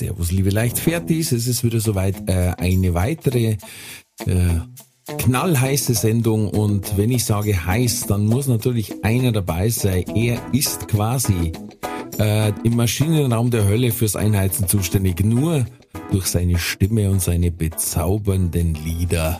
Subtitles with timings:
[0.00, 1.30] Servus, liebe Leichtfertis.
[1.30, 3.58] Es ist wieder soweit äh, eine weitere
[4.24, 4.60] äh,
[5.18, 6.48] knallheiße Sendung.
[6.48, 10.04] Und wenn ich sage heiß, dann muss natürlich einer dabei sein.
[10.14, 11.52] Er ist quasi
[12.18, 15.22] äh, im Maschinenraum der Hölle fürs Einheizen zuständig.
[15.22, 15.66] Nur
[16.10, 19.38] durch seine Stimme und seine bezaubernden Lieder.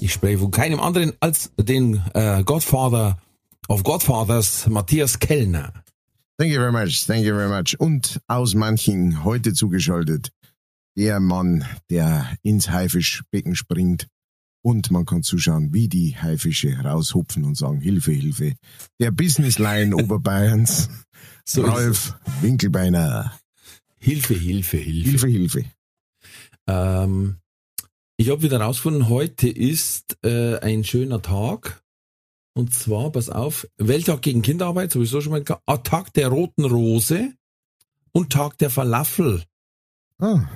[0.00, 3.16] Ich spreche von keinem anderen als den äh, Godfather
[3.68, 5.72] of Godfathers, Matthias Kellner.
[6.36, 7.78] Thank you very much, thank you very much.
[7.78, 10.30] Und aus manchen heute zugeschaltet,
[10.96, 14.08] der Mann, der ins Haifischbecken springt
[14.64, 18.54] und man kann zuschauen, wie die Haifische raushupfen und sagen, Hilfe, Hilfe.
[18.98, 20.88] Der Businessline Oberbayerns,
[21.44, 23.38] So Ralf Winkelbeiner.
[24.00, 25.10] Hilfe, Hilfe, Hilfe.
[25.10, 25.64] Hilfe, Hilfe.
[26.66, 27.36] Ähm,
[28.16, 31.83] ich habe wieder rausgefunden, heute ist äh, ein schöner Tag.
[32.56, 37.32] Und zwar, pass auf, Welttag gegen Kinderarbeit, sowieso schon mal, Tag der roten Rose
[38.12, 39.42] und Tag der Falafel.
[40.18, 40.48] Ah,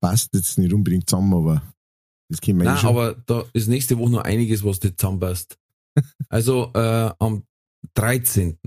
[0.00, 1.62] passt jetzt nicht unbedingt zusammen, aber
[2.28, 2.90] das können wir eh Nein, schon.
[2.90, 5.56] aber da ist nächste Woche noch einiges, was nicht zusammenpasst.
[6.28, 7.44] Also äh, am
[7.94, 8.58] 13.,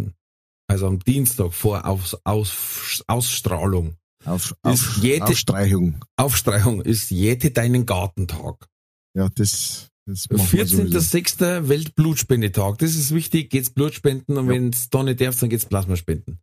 [0.68, 6.04] also am Dienstag vor Aus, Aus, Ausstrahlung, auf, ist auf, jede- Aufstreichung.
[6.16, 8.68] Aufstreichung ist Jete deinen Gartentag.
[9.14, 10.98] Ja, das, das machen wir sowieso.
[11.00, 11.68] 14.06.
[11.70, 12.78] Weltblutspendetag.
[12.80, 13.50] Das ist wichtig.
[13.50, 14.52] Geht's Blut spenden und Ja.
[14.54, 16.40] wenn es da nicht darf, dann geht's Plasma spenden.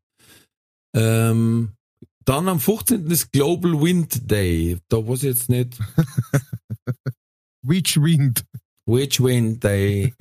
[0.95, 1.73] Ähm,
[2.25, 3.07] dann am 15.
[3.11, 4.79] ist Global Wind Day.
[4.89, 5.79] Da weiß ich jetzt nicht.
[7.63, 8.45] Which Wind?
[8.87, 10.15] Which Wind Day?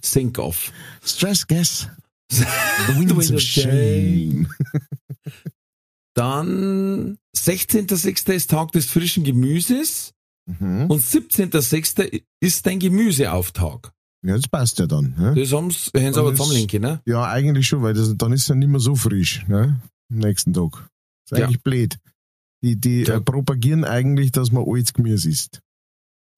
[0.00, 0.72] Think of.
[1.04, 1.88] Stress Gas.
[2.30, 2.44] The
[2.96, 4.48] Winds of Shame.
[6.14, 8.32] Dann 16.06.
[8.32, 10.14] ist Tag des frischen Gemüses
[10.46, 10.86] Mhm.
[10.90, 12.22] und 17.06.
[12.40, 13.92] ist dein Gemüseauftag.
[14.24, 15.14] Ja, das passt ja dann.
[15.18, 15.34] Ne?
[15.36, 17.00] Das haben sie aber Das- zusammenlinken, ne?
[17.06, 19.80] Ja, eigentlich schon, weil das, dann ist es ja nicht mehr so frisch, ne?
[20.10, 20.88] Am nächsten Tag.
[21.30, 21.46] ist Ja.
[21.46, 21.98] eigentlich blöd.
[22.62, 23.16] Die, die Ja.
[23.16, 25.60] äh, propagieren eigentlich, dass man altes Gemüse isst.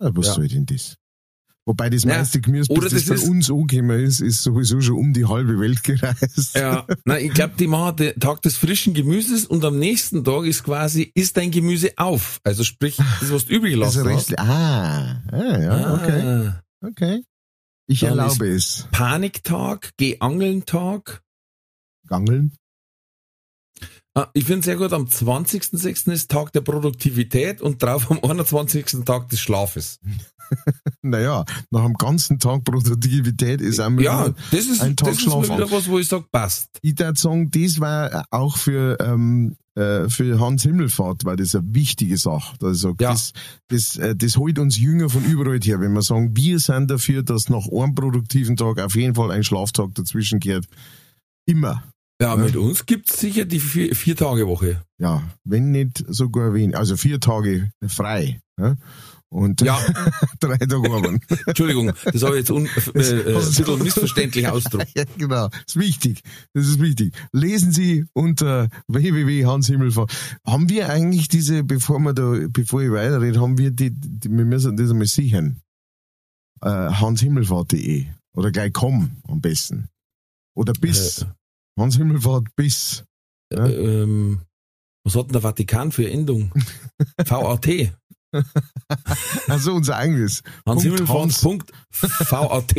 [0.01, 0.97] Ja, was soll denn das?
[1.67, 4.83] Wobei das Ja, meiste Gemüse, bis oder das, das bei uns angekommen ist, ist sowieso
[4.83, 6.55] schon um die halbe Welt gereist.
[6.55, 10.45] Ja, na, ich glaube, die machen den Tag des frischen Gemüses und am nächsten Tag
[10.45, 12.39] ist quasi, ist dein Gemüse auf.
[12.45, 14.31] Also sprich, das, was du übrig Also gelassen hast.
[14.31, 17.23] Restli- ah, ah, ja, okay, Ah, okay.
[17.87, 18.87] Ich Dann erlaube es.
[18.93, 21.23] Paniktag, Geh-Angeln-Tag.
[22.09, 22.53] Gangeln.
[24.17, 26.13] Ah, ich finde sehr gut, am 20.06.
[26.13, 29.05] ist Tag der Produktivität und drauf am 21.
[29.05, 29.99] Tag des Schlafes.
[31.03, 35.27] Naja, nach einem ganzen Tag Produktivität ist einmal Ja, das ist, ein Tag das ist
[35.27, 36.69] mal Schlaf wieder was, wo ich sage, passt.
[36.83, 41.75] ich würde sagen, das war auch für, ähm, äh, für Hans Himmelfahrt war das eine
[41.75, 42.57] wichtige Sache.
[42.75, 43.13] sag, Ja.
[43.13, 43.33] Das,
[43.69, 47.23] das, äh, das holt uns Jünger von überall her, wenn wir sagen, wir sind dafür,
[47.23, 50.67] dass nach einem produktiven Tag auf jeden Fall ein Schlaftag dazwischen gehört.
[51.47, 51.83] Immer.
[52.25, 54.83] Ja, mit uns gibt's sicher die vier, vier Tage Woche.
[54.99, 56.77] Ja, wenn nicht sogar wenig.
[56.77, 58.41] Also vier Tage frei.
[58.59, 58.77] Ja?
[59.29, 59.79] Und Ja.
[60.41, 61.21] drei Tage arbeiten.
[61.47, 64.93] Entschuldigung, das habe ich jetzt un, äh, äh, ein bisschen missverständlich ausgedrückt.
[64.97, 65.49] Ja, genau.
[65.49, 66.23] Das ist wichtig.
[66.55, 67.15] Das ist wichtig.
[67.33, 70.11] Lesen Sie unter www.hanshimmelfahrt.
[70.47, 74.45] Haben wir eigentlich diese, bevor wir da, bevor ich weiterrede, haben wir die, die wir
[74.47, 75.61] müssen das einmal sichern.
[76.63, 78.07] Äh, hanshimmelfahrt.de.
[78.35, 79.89] Oder gleich komm am besten.
[80.55, 81.23] Oder bis.
[81.23, 81.27] Äh,
[81.79, 83.05] Hanshimmelfahrt bis.
[83.53, 83.67] Ja.
[83.67, 84.43] ähm,
[85.05, 86.51] was hat denn der Vatikan für Endung?
[87.17, 87.93] VAT.
[89.47, 90.43] Also unser eigenes.
[90.67, 91.21] Hans Punkt Himmelfahrt.
[91.21, 91.41] Hans.
[91.41, 92.75] Punkt VAT.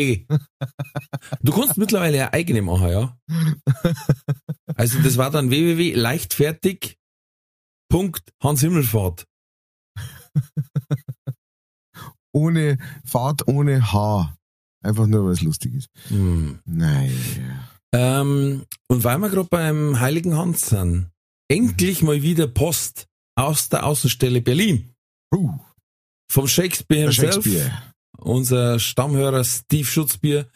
[1.42, 3.18] Du kannst mittlerweile eine eigene machen, ja?
[4.78, 6.98] Also das war dann www.leichtfertig.
[7.90, 9.26] Punkt Hans Himmelfahrt.
[12.34, 14.36] Ohne Fahrt, ohne H.
[14.84, 15.90] Einfach nur, weil es lustig ist.
[16.10, 16.60] Hm.
[16.66, 17.14] Naja.
[17.94, 21.10] Ähm, und weil wir gerade beim Heiligen Hans sind,
[21.50, 24.94] endlich mal wieder Post aus der Außenstelle Berlin.
[25.34, 25.58] Uh,
[26.32, 27.44] Vom Shakespeare himself.
[27.44, 27.72] Shakespeare.
[28.18, 30.48] Unser Stammhörer Steve Schutzbier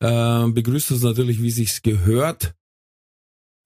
[0.00, 2.54] äh, begrüßt uns natürlich, wie sich's gehört.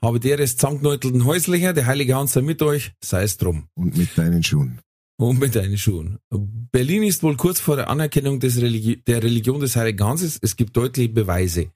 [0.03, 3.69] Habe der des zusammengenäutelten Häuslicher, der Heilige Hans sei mit euch, sei es drum.
[3.75, 4.81] Und mit deinen Schuhen.
[5.21, 6.21] Und mit deinen Schuhen.
[6.31, 10.39] Berlin ist wohl kurz vor der Anerkennung des Religi der Religion des Heiligen Hanses.
[10.41, 11.73] Es gibt deutliche Beweise.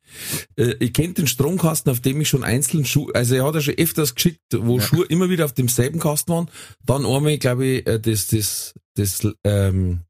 [0.55, 3.61] Äh, ich kenne den Stromkasten, auf dem ich schon einzeln Schuhe, also er hat ja
[3.61, 4.83] schon öfters geschickt, wo ja.
[4.83, 6.51] Schuhe immer wieder auf demselben Kasten waren.
[6.87, 10.03] Dann einmal, glaube ich, äh, das, das, das, ähm,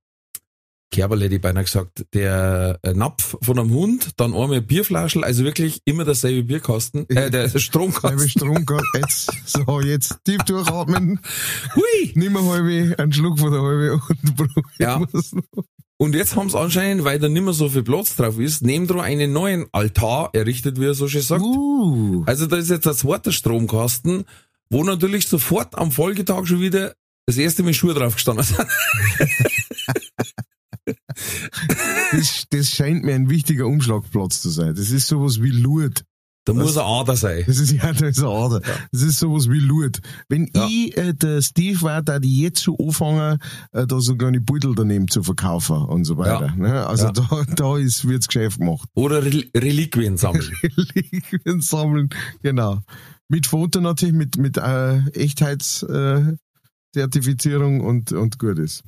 [0.93, 5.43] Kerberle hätte ich beinahe gesagt, der äh, Napf von einem Hund, dann einmal Bierflaschel, also
[5.43, 8.29] wirklich immer derselbe Bierkasten, äh, der Stromkasten.
[8.29, 9.00] Stromkasten.
[9.00, 11.19] Jetzt, so, jetzt tief durchatmen.
[11.75, 12.12] Hui!
[12.15, 15.00] Nimm mal halbe, einen Schluck von der halbe und probieren ja.
[15.97, 18.87] Und jetzt haben sie anscheinend, weil da nicht mehr so viel Platz drauf ist, neben
[18.87, 21.43] dran einen neuen Altar errichtet, wie er so schön sagt.
[21.43, 22.25] Uh.
[22.27, 24.25] Also da ist jetzt ein zweiter Stromkasten,
[24.69, 26.94] wo natürlich sofort am Folgetag schon wieder
[27.27, 28.67] das erste Mal Schuhe drauf gestanden sind.
[32.12, 34.75] das, das scheint mir ein wichtiger Umschlagplatz zu sein.
[34.75, 36.05] Das ist sowas wie Lourdes.
[36.44, 37.44] Da muss eine Ader sein.
[37.47, 38.61] Das ist ja, da ist eine Ader.
[38.67, 38.75] Ja.
[38.91, 40.00] Das ist sowas wie Lourdes.
[40.29, 40.67] Wenn ja.
[40.67, 43.38] ich äh, der Steve war, da die jetzt schon anfangen,
[43.70, 46.47] äh, da so kleine Beutel daneben zu verkaufen und so weiter.
[46.47, 46.56] Ja.
[46.56, 46.85] Ne?
[46.87, 48.88] Also da, da ist, wird's Geschäft gemacht.
[48.94, 50.50] Oder Rel Reliquien sammeln.
[50.62, 52.08] Reliquien sammeln,
[52.43, 52.81] genau.
[53.29, 58.82] Mit Foto natürlich, mit, mit äh, Echtheitszertifizierung äh, und, und gut ist.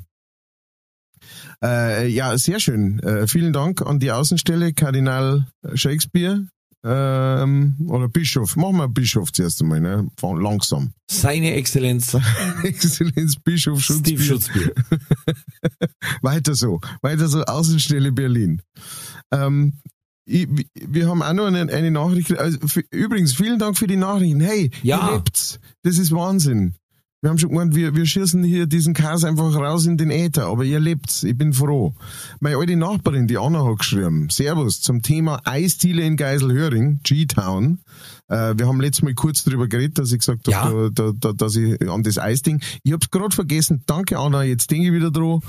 [1.62, 2.98] Äh, ja, sehr schön.
[3.00, 6.46] Äh, vielen Dank an die Außenstelle, Kardinal Shakespeare.
[6.86, 8.56] Ähm, oder Bischof.
[8.56, 10.06] Machen wir Bischof zuerst einmal, ne?
[10.20, 10.92] Langsam.
[11.10, 12.10] Seine Exzellenz.
[12.10, 12.24] Seine
[12.62, 14.18] Exzellenz Bischof Schutzbier.
[14.18, 14.74] Steve Schutzbier.
[16.22, 16.80] Weiter so.
[17.00, 18.60] Weiter so, Außenstelle Berlin.
[19.32, 19.80] Ähm,
[20.26, 22.36] ich, wir haben auch noch eine, eine Nachricht.
[22.36, 24.40] Also, für, übrigens, vielen Dank für die Nachrichten.
[24.40, 25.08] Hey, ja.
[25.08, 25.60] ihr lebt's.
[25.82, 26.74] Das ist Wahnsinn.
[27.24, 30.44] Wir haben schon gemeint, wir, wir schießen hier diesen Chaos einfach raus in den Äther,
[30.48, 31.22] aber ihr lebt's.
[31.22, 31.94] Ich bin froh.
[32.40, 37.78] Meine alte Nachbarin, die Anna, hat geschrieben, Servus, zum Thema Eisdiele in Geiselhöring, G-Town.
[38.28, 40.64] Äh, wir haben letztes Mal kurz drüber geredet, dass ich gesagt ja.
[40.64, 42.60] habe, da, da, dass ich an das Eisding.
[42.82, 43.84] Ich hab's gerade vergessen.
[43.86, 45.40] Danke, Anna, jetzt denke ich wieder dran.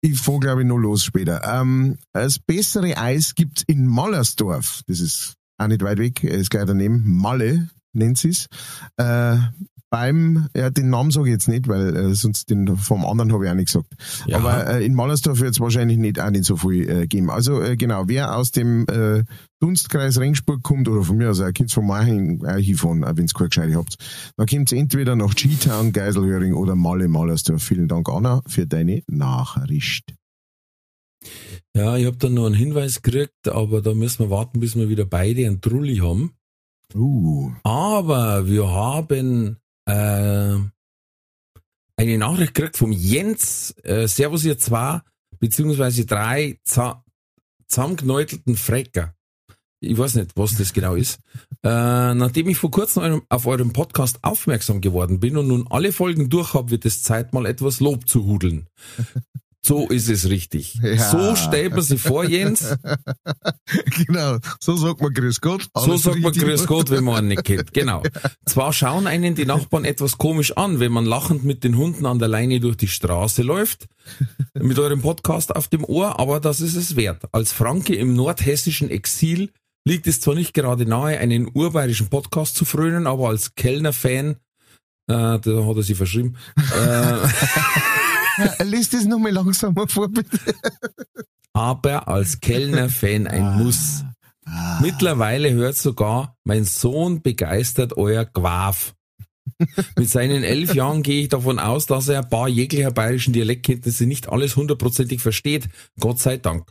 [0.00, 1.42] Ich fahr, glaube ich, noch los später.
[1.42, 4.82] Ähm, das bessere Eis gibt's in Mallersdorf.
[4.86, 7.02] Das ist auch nicht weit weg, ist gleich daneben.
[7.04, 8.46] Malle nennt sie's.
[8.96, 9.36] Äh,
[9.92, 13.44] beim, ja, den Namen sage ich jetzt nicht, weil äh, sonst den vom anderen habe
[13.44, 13.88] ich auch nicht gesagt.
[14.26, 14.38] Ja.
[14.38, 17.28] Aber äh, in Mallersdorf wird es wahrscheinlich nicht auch nicht so viel äh, geben.
[17.28, 19.24] Also äh, genau, wer aus dem äh,
[19.60, 23.34] Dunstkreis Regensburg kommt oder von mir aus auch könnt von Maching auch hinfahren, wenn ihr
[23.34, 23.96] keine Gescheite habt,
[24.38, 27.62] dann kommt entweder nach G-Town, Geiselhöring oder Malle Mallersdorf.
[27.62, 30.14] Vielen Dank, Anna, für deine Nachricht.
[31.76, 34.88] Ja, ich habe dann noch einen Hinweis gekriegt, aber da müssen wir warten, bis wir
[34.88, 36.32] wieder beide einen Trulli haben.
[36.94, 37.52] Uh.
[37.62, 40.56] Aber wir haben äh,
[41.96, 45.00] eine Nachricht gekriegt vom Jens, äh, Servus ihr zwei,
[45.38, 49.14] beziehungsweise drei zusammengenäutelten Frecker.
[49.80, 51.18] Ich weiß nicht, was das genau ist.
[51.64, 56.28] Äh, nachdem ich vor kurzem auf eurem Podcast aufmerksam geworden bin und nun alle Folgen
[56.28, 58.68] durch habe, wird es Zeit, mal etwas Lob zu hudeln.
[59.64, 60.74] So ist es richtig.
[60.82, 60.96] Ja.
[60.96, 62.76] So stellt man sich vor, Jens.
[64.06, 65.68] genau, so sagt man Grüß Gott.
[65.76, 67.72] So sagt man Grüß Gott, wenn man einen nicht kennt.
[67.72, 68.02] Genau.
[68.44, 72.18] Zwar schauen einen die Nachbarn etwas komisch an, wenn man lachend mit den Hunden an
[72.18, 73.86] der Leine durch die Straße läuft,
[74.58, 77.22] mit eurem Podcast auf dem Ohr, aber das ist es wert.
[77.30, 79.52] Als Franke im nordhessischen Exil
[79.84, 84.36] liegt es zwar nicht gerade nahe, einen urbayerischen Podcast zu frönen, aber als Kellner-Fan, äh,
[85.06, 87.16] da hat er sich verschrieben, äh,
[88.64, 90.38] Lies das nochmal langsamer vor, bitte.
[91.52, 93.56] Aber als Kellner-Fan ein ah.
[93.56, 94.04] Muss.
[94.44, 94.78] Ah.
[94.80, 98.94] Mittlerweile hört sogar mein Sohn begeistert euer Quaf.
[99.96, 104.06] Mit seinen elf Jahren gehe ich davon aus, dass er ein paar jeglicher bayerischen Dialektkenntnisse
[104.06, 105.68] nicht alles hundertprozentig versteht.
[106.00, 106.68] Gott sei Dank.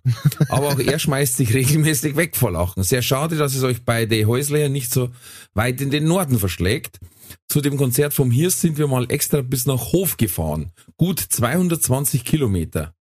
[0.50, 2.84] Aber auch er schmeißt sich regelmäßig weg vor Lachen.
[2.84, 5.10] Sehr schade, dass es euch bei The Häusler nicht so
[5.54, 7.00] weit in den Norden verschlägt.
[7.48, 10.72] Zu dem Konzert vom Hirs sind wir mal extra bis nach Hof gefahren.
[10.98, 12.94] Gut 220 Kilometer.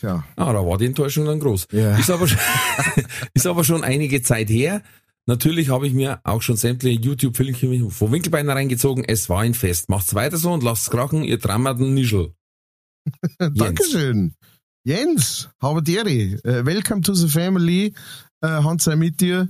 [0.00, 0.24] Ja.
[0.36, 1.66] Ah, da war die Enttäuschung dann groß.
[1.72, 1.96] Ja.
[1.96, 2.38] Ist, aber schon,
[3.34, 4.82] ist aber schon einige Zeit her.
[5.26, 9.04] Natürlich habe ich mir auch schon sämtliche YouTube-Filmchen von Winkelbeiner reingezogen.
[9.04, 9.90] Es war ein Fest.
[9.90, 12.32] Macht's weiter so und lasst's krachen, ihr drammerten Nischel.
[13.38, 14.34] Dankeschön.
[14.84, 16.36] Jens, habe Deri.
[16.46, 17.92] Uh, welcome to the family.
[18.42, 19.48] Uh, Hans sei mit dir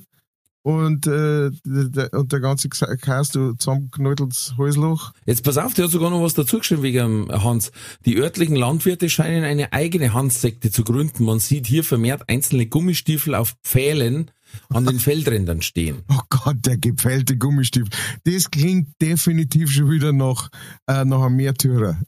[0.69, 5.13] und, äh, der, und der ganze Chaos, du zusammengeknütteltes Häusloch.
[5.25, 7.73] Jetzt pass auf, der hat sogar noch was dazu geschrieben wegen Hans.
[8.05, 11.25] Die örtlichen Landwirte scheinen eine eigene Hanssekte zu gründen.
[11.25, 14.31] Man sieht hier vermehrt einzelne Gummistiefel auf Pfählen
[14.69, 16.03] an den Feldrändern stehen.
[16.11, 17.89] Oh Gott, der gepfählte Gummistiefel.
[18.25, 20.51] Das klingt definitiv schon wieder nach,
[20.87, 21.99] äh, nach einem Märtyrer.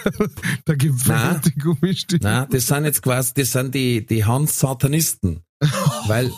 [0.66, 2.28] der gepfählte nein, Gummistiefel.
[2.28, 5.44] Nein, das sind jetzt quasi, das sind die, die Hans-Satanisten.
[6.06, 6.32] Weil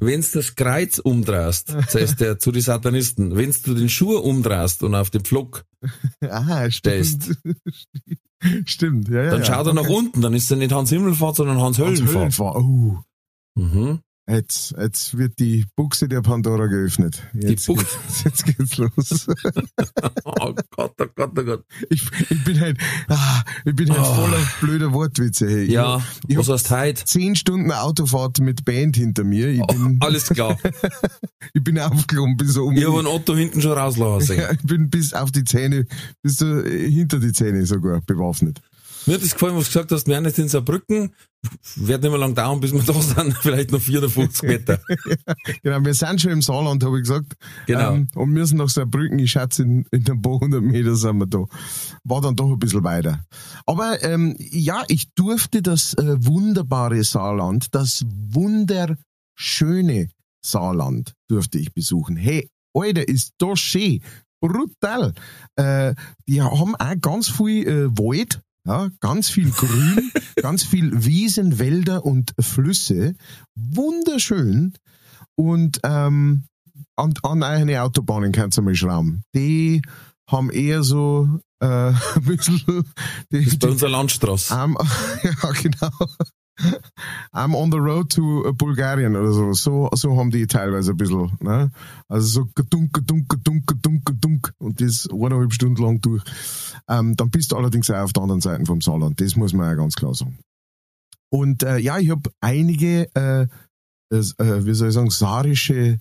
[0.00, 4.94] Wenn's das Kreuz umdrehst, heißt der zu den Satanisten, wenn's du den Schuh umdrehst und
[4.94, 5.64] auf den Pflock
[6.22, 6.82] Ah, ist.
[8.64, 9.30] stimmt, ja, ja.
[9.30, 9.46] Dann ja.
[9.46, 12.16] schaut er nach unten, dann ist er nicht Hans Himmelfahrt, sondern Hans Hans Höllenfahrt.
[12.16, 12.56] Höllenfahrt.
[12.56, 12.98] Oh,
[13.56, 14.00] Mhm.
[14.28, 17.22] Jetzt, jetzt wird die Buchse der Pandora geöffnet.
[17.34, 19.26] Jetzt, Buch- geht's, jetzt geht's los.
[20.24, 21.64] Oh Gott, oh Gott, oh Gott.
[21.90, 24.14] Ich, ich bin halt, ah, ich bin halt Oh.
[24.14, 25.48] voller blöder Wortwitze.
[25.48, 25.64] Hey.
[25.70, 27.04] Ja, ich was heißt heute?
[27.04, 29.48] zehn Stunden Autofahrt mit Band hinter mir.
[29.48, 30.56] Ich bin, Oh, alles klar.
[31.54, 32.76] ich bin aufgeklommen bis so um.
[32.76, 35.86] Ich habe einen Otto hinten schon rauslassen ja, ich bin bis auf die Zähne,
[36.22, 38.60] bis so hinter die Zähne sogar bewaffnet.
[39.06, 41.14] Mir hat das gefallen, was du gesagt hast, wir sind jetzt in Saarbrücken.
[41.76, 43.36] Wird nicht mehr lang dauern, bis wir da sind.
[43.40, 44.80] Vielleicht noch 54 Meter.
[45.62, 47.34] Genau, wir sind schon im Saarland, habe ich gesagt.
[47.66, 47.94] Genau.
[47.94, 51.26] Ähm, und müssen nach Saarbrücken, ich schätze, in, in ein paar hundert Meter sind wir
[51.26, 51.44] da.
[52.04, 53.24] War dann doch ein bisschen weiter.
[53.66, 60.08] Aber ähm, ja, ich durfte das äh, wunderbare Saarland, das wunderschöne
[60.44, 62.16] Saarland durfte ich besuchen.
[62.16, 64.02] Hey, Alter, ist das schön.
[64.40, 65.14] Brutal.
[65.56, 65.94] Äh,
[66.28, 72.04] die haben auch ganz viel äh, Wald, ja, ganz viel Grün, ganz viel Wiesen, Wälder
[72.04, 73.14] und Flüsse.
[73.54, 74.74] Wunderschön.
[75.36, 76.44] Und ähm,
[76.96, 79.22] an, an eine Autobahnen kannst du mal schrauben.
[79.34, 79.80] Die
[80.28, 81.66] haben eher so äh,
[82.16, 82.84] ein bisschen
[83.32, 84.54] die, Das ist bei unserer Landstraße.
[84.54, 84.76] I'm,
[85.22, 85.90] ja, genau.
[87.32, 89.52] I'm on the road to Bulgarien oder so.
[89.52, 91.38] So, so haben die teilweise ein bisschen.
[91.40, 91.70] Ne?
[92.08, 94.52] Also so gedunk, gedunk, gedunk, gedunk, gedunk.
[94.58, 96.22] Und das eineinhalb Stunden lang durch.
[96.88, 99.20] Ähm, dann bist du allerdings auch auf der anderen Seite vom Saarland.
[99.20, 100.38] Das muss man ja ganz klar sagen.
[101.30, 103.42] Und äh, ja, ich habe einige, äh,
[104.10, 106.00] äh, wie soll ich sagen, saarische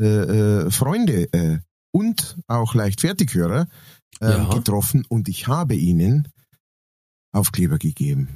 [0.00, 1.58] äh, äh, Freunde äh,
[1.92, 3.68] und auch Leichtfertighörer
[4.20, 4.48] Ja.
[4.52, 6.28] getroffen und ich habe ihnen
[7.32, 8.28] Aufkleber gegeben.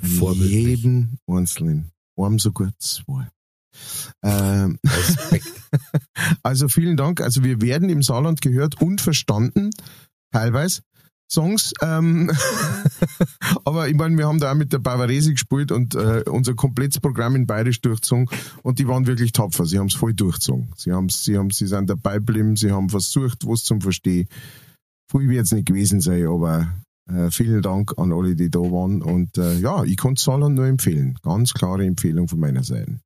[0.00, 0.50] Vorbildlich.
[0.50, 1.92] Jeden einzelnen.
[2.16, 3.30] Einem sogar zwei.
[4.22, 4.78] Ähm,
[6.42, 7.20] also vielen Dank.
[7.20, 9.70] Also wir werden im Saarland gehört und verstanden,
[10.32, 10.82] teilweise.
[11.32, 12.30] Songs, ähm,
[13.64, 17.00] aber ich meine, wir haben da auch mit der Bavarese gespielt und äh, unser komplettes
[17.00, 18.28] Programm in Bayerisch durchgezogen
[18.62, 19.64] und die waren wirklich tapfer.
[19.64, 20.74] Sie haben es voll durchgezogen.
[20.76, 24.28] Sie haben, sie haben, sie sind dabei geblieben, sie haben versucht, was zum Verstehen.
[25.10, 26.68] Viel wird es nicht gewesen sein, aber
[27.08, 30.66] äh, vielen Dank an alle, die da waren und äh, ja, ich kann Saarland nur
[30.66, 31.18] empfehlen.
[31.22, 33.00] Ganz klare Empfehlung von meiner Seite.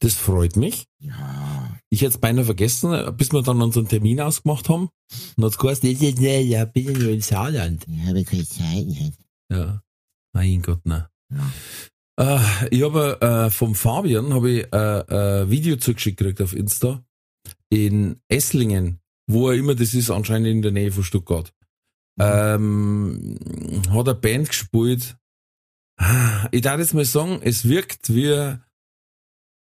[0.00, 0.86] Das freut mich.
[0.98, 1.55] Ja.
[1.96, 4.90] Ich hätte es beinahe vergessen, bis wir dann unseren Termin ausgemacht haben.
[5.38, 7.86] Und hat es geheißen, ja, bin ich nur in Saarland.
[7.88, 9.14] Ich habe keine Zeit.
[9.50, 9.82] Ja.
[10.34, 11.08] Mein Gott, ne.
[11.32, 12.36] Ja.
[12.36, 14.98] Äh, ich habe äh, vom Fabian habe ich äh,
[15.40, 17.02] äh, Video zugeschickt gekriegt auf Insta
[17.70, 21.54] in Esslingen, wo er immer das ist, anscheinend in der Nähe von Stuttgart.
[22.20, 23.38] Ähm,
[23.88, 25.16] hat eine Band gespielt.
[26.50, 28.58] Ich darf jetzt mal sagen, es wirkt wie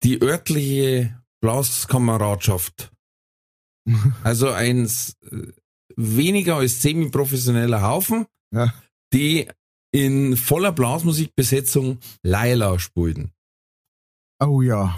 [0.04, 2.92] die örtliche Blaskkameradschaft.
[4.24, 4.90] Also ein
[5.96, 8.74] weniger als semi-professioneller Haufen, Ja.
[9.14, 9.48] die
[9.94, 13.32] in voller Blasmusikbesetzung Laila spielen.
[14.40, 14.96] Oh ja.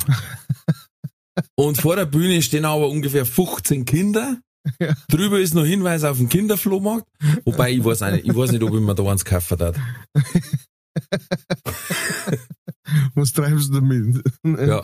[1.56, 4.42] Und vor der Bühne stehen aber ungefähr 15 Kinder.
[4.80, 4.94] Ja.
[5.08, 7.08] Drüber ist noch Hinweis auf den Kinderflohmarkt.
[7.46, 9.78] Wobei ich weiß, nicht, ich weiß nicht, ob ich mir da eins kaufen darf.
[13.16, 14.24] Was treibst du damit?
[14.44, 14.84] Ja.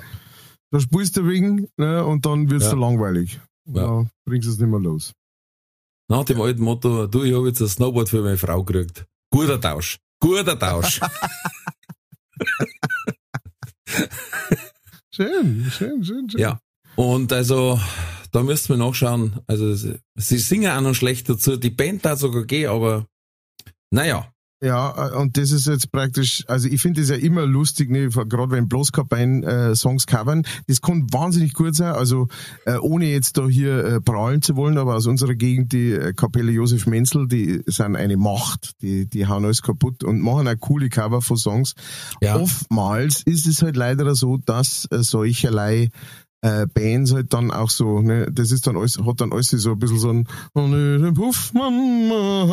[0.76, 2.72] Da spielst du wegen ne, und dann wird's Ja.
[2.72, 3.40] dir langweilig.
[3.66, 4.04] Ja.
[4.04, 5.14] Da bringst du es nicht mehr los.
[6.10, 9.06] Nach dem alten Motto, du, ich habe jetzt ein Snowboard für meine Frau gekriegt.
[9.32, 10.00] Guter Tausch.
[10.20, 11.00] Guter Tausch.
[15.12, 16.42] Schön, schön, schön, schön.
[16.42, 16.60] Ja.
[16.98, 17.80] Und also,
[18.34, 19.40] da müsst wir nachschauen.
[19.48, 21.56] Also, sie singen auch noch schlecht dazu.
[21.56, 23.08] Die Band da sogar gehen, aber
[23.92, 24.30] naja.
[24.66, 28.10] Ja, äh, und das ist jetzt praktisch, also ich finde das ja immer lustig, ne,
[28.10, 32.30] gerade wenn Bloßkapellen äh, Songs covern, das kann wahnsinnig gut sein, also
[32.66, 36.14] äh, ohne jetzt da hier äh, prahlen zu wollen, aber aus unserer Gegend, die äh,
[36.14, 40.60] Kapelle Josef Menzel, die sind eine Macht, die, die hauen alles kaputt und machen auch
[40.60, 41.76] coole Cover von Songs.
[42.22, 42.38] Ja.
[42.38, 45.90] Oftmals ist es halt leider so, dass äh, solcherlei
[46.46, 49.72] äh, Bands halt dann auch so, ne, das ist dann alles, hat dann alles so
[49.72, 52.46] ein bisschen so ein Puff, Mama,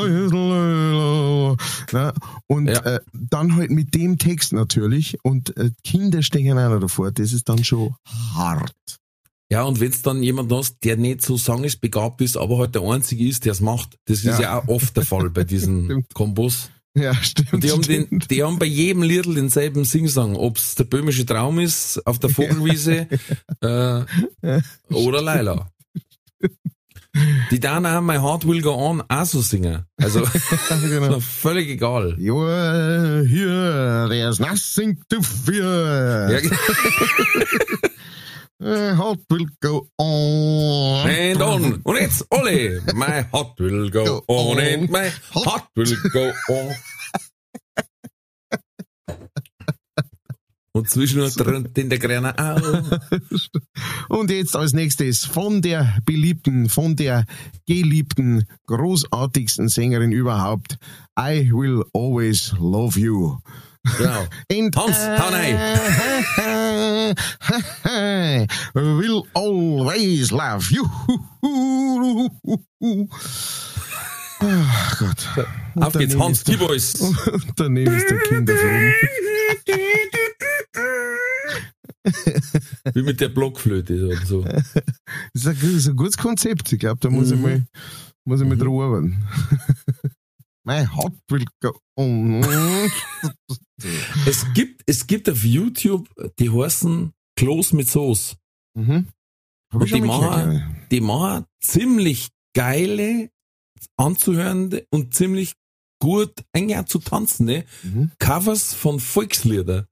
[1.92, 2.12] ne?
[2.46, 2.80] und Ja.
[2.80, 7.48] äh, dann halt mit dem Text natürlich und äh, Kinder stehen noch davor, das ist
[7.48, 7.94] dann schon
[8.34, 8.72] hart.
[9.50, 13.26] Ja, und wenn's dann jemand hast, der nicht so sangesbegabt ist, aber halt der Einzige
[13.26, 14.40] ist, der es macht, das ist Ja.
[14.40, 16.06] ja, auch oft der Fall bei diesen.
[16.14, 16.70] Kombos.
[16.94, 17.52] Ja, stimmt.
[17.54, 21.58] Und die haben, den, die haben bei jedem Liedl denselben Singsang, ob's der böhmische Traum
[21.58, 23.08] ist, auf der Vogelwiese
[23.60, 25.70] äh, oder Laila.
[27.50, 29.84] Die dann auch My Heart Will Go On auch so singen.
[30.00, 30.22] Also
[30.88, 31.20] genau.
[31.20, 32.16] völlig egal.
[32.18, 36.30] You're here, there's nothing to fear.
[36.30, 36.50] Ja,
[38.62, 41.10] My heart will go on.
[41.10, 41.80] And on.
[41.82, 42.80] Und jetzt, Olli.
[42.94, 46.72] My heart will go on and my heart will go on.
[50.74, 53.00] Und zwischendurch dröhnt in der Gräne auch.
[54.08, 57.26] Und jetzt als nächstes von der beliebten, von der
[57.66, 60.78] geliebten, großartigsten Sängerin überhaupt.
[61.18, 63.38] I will always love you.
[63.98, 64.26] Genau.
[64.50, 65.56] And Hans, hau rein.
[67.94, 70.88] I will always love you.
[74.44, 75.46] Ach Gott.
[75.76, 76.94] Auf geht's, Hans, ist die der- Boys.
[77.00, 78.92] Und daneben ist der Kinderfilm.
[82.94, 84.42] Wie mit der Blockflöte oder so.
[84.42, 84.64] Das
[85.34, 86.72] ist ein, das ist ein gutes Konzept.
[86.72, 87.42] Ich glaube, da muss ich Mhm.
[87.42, 87.64] mal,
[88.24, 89.24] muss ich mal drüber arbeiten.
[91.28, 92.44] Will go on.
[94.26, 96.08] Es gibt, es gibt auf YouTube,
[96.38, 98.36] die heißen Klos mit Soße.
[98.74, 99.08] Mhm.
[99.72, 103.30] Und ich die machen, die machen ziemlich geile,
[103.96, 105.54] anzuhörende und ziemlich
[106.00, 107.64] gut, eigentlich auch zu tanzende.
[107.82, 108.10] Mhm.
[108.18, 109.86] Covers von Volkslieder.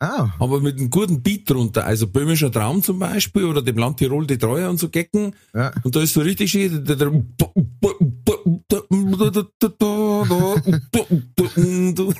[0.00, 1.86] Ah, Aber mit einem guten Beat drunter.
[1.86, 5.34] Also Böhmischer Traum zum Beispiel oder dem Land Tirol die Treue und so Gecken.
[5.54, 5.72] ja.
[5.82, 6.84] Und da ist so richtig schön.
[6.84, 7.00] Das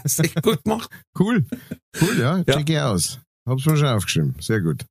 [0.05, 0.91] ist echt gut gemacht.
[1.19, 1.45] Cool.
[2.01, 2.39] Cool, ja.
[2.39, 2.45] Ja.
[2.45, 3.21] Check ich aus.
[3.47, 4.35] Hab's mir schon aufgeschrieben.
[4.41, 4.85] Sehr gut.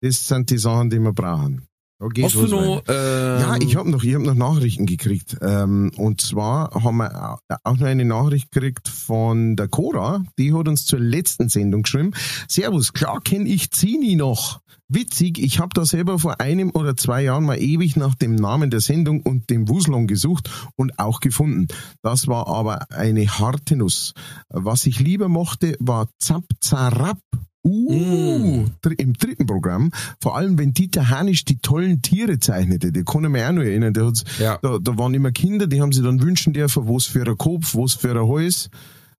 [0.00, 1.66] Das sind die Sachen, die wir brauchen.
[2.08, 5.36] Geht Hast du noch, ähm, Ja, ich habe noch, ich hab noch Nachrichten gekriegt.
[5.40, 10.24] Ähm, und zwar haben wir auch noch eine Nachricht gekriegt von der Cora.
[10.38, 12.12] Die hat uns zur letzten Sendung geschrieben.
[12.48, 14.60] Servus, klar kenne ich Zini noch.
[14.94, 18.68] Witzig, ich habe da selber vor einem oder zwei Jahren mal ewig nach dem Namen
[18.68, 21.68] der Sendung und dem Wuslon gesucht und auch gefunden.
[22.02, 24.12] Das war aber eine harte Nuss.
[24.50, 27.18] Was ich lieber mochte, war Zap Zarab.
[27.64, 28.70] Uh, Mm.
[28.98, 33.30] im dritten Programm, vor allem wenn Dieter Hanisch die tollen Tiere zeichnete, der kann ich
[33.30, 34.58] mich auch noch erinnern, der hat's, Ja.
[34.62, 37.74] da, da waren immer Kinder, die haben sich dann wünschen dürfen, was für ein Kopf,
[37.76, 38.68] was für ein Hals.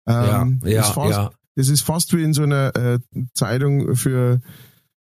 [0.09, 1.31] Ja, Ähm, ja, das, ist fast, ja.
[1.55, 2.99] das ist fast wie in so einer äh,
[3.35, 4.41] Zeitung für,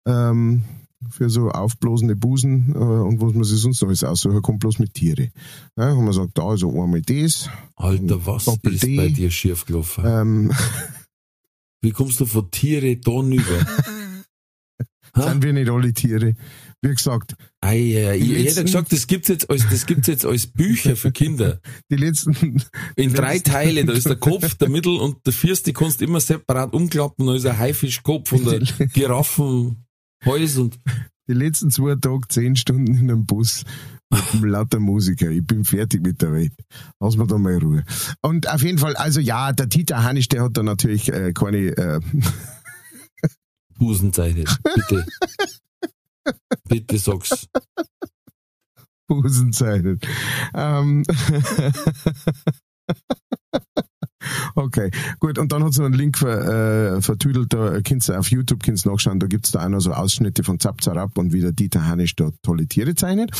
[0.07, 0.63] ähm,
[1.09, 4.77] für so aufblasende Busen äh, und was man sich sonst noch alles aussuchen kommt, bloß
[4.79, 5.29] mit Tiere.
[5.77, 7.49] Ja, haben wir gesagt, da also einmal das.
[7.75, 8.97] Alter, was ist D.
[8.97, 10.03] bei dir schief gelaufen?
[10.05, 10.51] Ähm,
[11.81, 13.65] Wie kommst du von Tiere da rüber?
[15.15, 15.29] Ha?
[15.31, 16.33] sind wir nicht alle Tiere.
[16.81, 17.69] Wie gesagt, Ei,
[18.09, 21.11] ei, ich hätte letzten- gesagt, das gibt's jetzt als, das gibt's jetzt als Bücher für
[21.11, 21.59] Kinder.
[21.91, 22.61] die letzten,
[22.95, 23.85] In drei letzten- Teile.
[23.85, 27.25] Da ist der Kopf, der Mittel und der First, die kannst du immer separat umklappen.
[27.25, 30.79] Da ist ein Haifischkopf und ein Giraffenhals und,
[31.27, 33.63] die letzten zwei Tage zehn Stunden in einem Bus
[34.09, 35.29] mit einem lauter Musiker.
[35.29, 36.53] Ich bin fertig mit der Welt.
[36.99, 37.83] Lass mir da mal Ruhe.
[38.21, 41.57] Und auf jeden Fall, also ja, der Dieter Hanisch, der hat da natürlich äh, keine,
[41.57, 41.99] äh,
[43.77, 44.57] Busenzeichnet.
[44.63, 45.05] Bitte.
[46.67, 47.47] Bitte sag's.
[49.07, 50.07] Busen zeichnet.
[50.53, 51.03] Ähm,
[54.55, 55.37] okay, gut.
[55.37, 57.53] Und dann hat sie noch einen Link ver, äh, vertüdelt.
[57.53, 59.19] Da kannst du auf YouTube kannst nachschauen.
[59.19, 62.15] Da gibt's da auch noch so Ausschnitte von Zap Zarab und wie der Dieter Hanisch
[62.15, 63.31] da tolle Tiere zeichnet.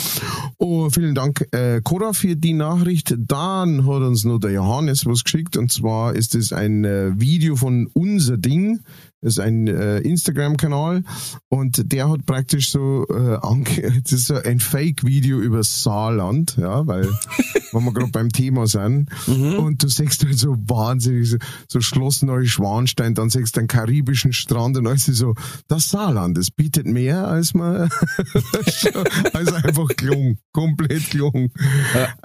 [0.57, 3.15] Oh, vielen Dank, äh, Cora, für die Nachricht.
[3.17, 5.57] Dann hat uns noch der Johannes was geschickt.
[5.57, 8.81] Und zwar ist es ein äh, Video von Unser Ding.
[9.21, 11.03] Das ist ein äh, Instagram-Kanal
[11.49, 16.85] und der hat praktisch so äh, ange das ist so ein Fake-Video über Saarland, ja,
[16.85, 17.09] weil
[17.71, 19.09] wenn wir gerade beim Thema sind.
[19.27, 24.33] Und du siehst halt so wahnsinnig so, so Schloss Neuschwanstein, dann siehst du einen karibischen
[24.33, 25.33] Strand und alles ist so
[25.67, 27.89] das Saarland, das bietet mehr als man
[29.33, 31.51] als einfach gelungen, komplett gelungen.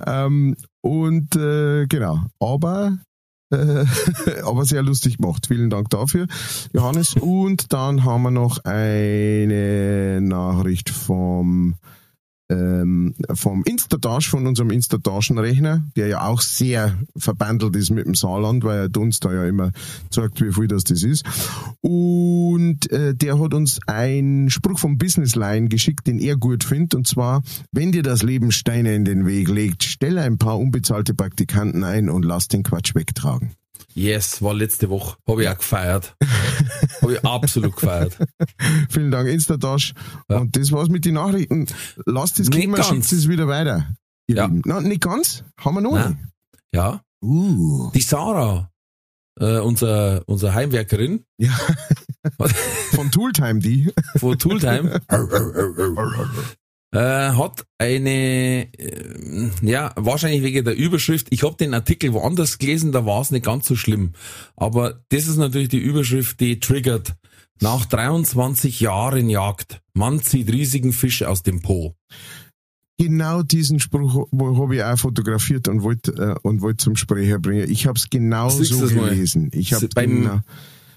[0.07, 2.98] Ähm, und äh, genau, aber
[3.50, 3.84] äh,
[4.44, 5.46] aber sehr lustig gemacht.
[5.46, 6.26] Vielen Dank dafür,
[6.72, 7.14] Johannes.
[7.14, 11.76] Und dann haben wir noch eine Nachricht vom
[12.50, 18.64] ähm, vom Instatasch, von unserem Instataschenrechner, der ja auch sehr verbandelt ist mit dem Saarland,
[18.64, 19.70] weil er uns da ja immer
[20.10, 21.24] sagt, wie viel das das ist.
[21.80, 22.49] Und
[22.90, 27.42] äh, der hat uns einen Spruch vom Businessline geschickt, den er gut findet, und zwar,
[27.72, 32.09] wenn dir das Leben Steine in den Weg legt, stell ein paar unbezahlte Praktikanten ein
[32.09, 33.52] und lass den Quatsch wegtragen.
[33.94, 35.16] Yes, war letzte Woche.
[35.26, 36.14] Habe ich auch gefeiert.
[37.02, 38.16] Habe ich absolut gefeiert.
[38.88, 39.94] Vielen Dank, Instatasch.
[40.28, 40.38] Ja.
[40.38, 41.66] Und das war's mit den Nachrichten.
[42.06, 42.88] Lasst es Nicht Klima, ganz.
[42.88, 43.88] schickt es wieder weiter.
[44.28, 44.46] Ja.
[44.46, 44.62] Lieben.
[44.64, 45.44] Na, nicht ganz?
[45.59, 46.30] Haben wir noch Nein.
[46.72, 47.02] Ja.
[47.22, 47.90] Uh.
[47.94, 48.70] Die Sarah,
[49.40, 51.50] äh, unser, unsere Heimwerkerin Ja.
[52.92, 53.90] Von Tooltime, die.
[54.18, 55.00] von Tooltime,
[56.92, 62.92] äh, hat eine, äh, ja, wahrscheinlich wegen der Überschrift, ich habe den Artikel woanders gelesen,
[62.92, 64.12] da war es nicht ganz so schlimm.
[64.57, 67.14] Aber das ist natürlich die Überschrift, die triggert
[67.62, 71.94] Nach 23 Jahren Jagd, Mann zieht riesigen Fisch aus dem Po.
[73.00, 77.70] Genau diesen Spruch habe ich auch fotografiert und wollte äh, und wollte zum Sprecher bringen.
[77.70, 79.08] Ich habe es genau so du's mal?
[79.08, 79.48] gelesen.
[79.54, 80.40] Ich habe Beim- genau,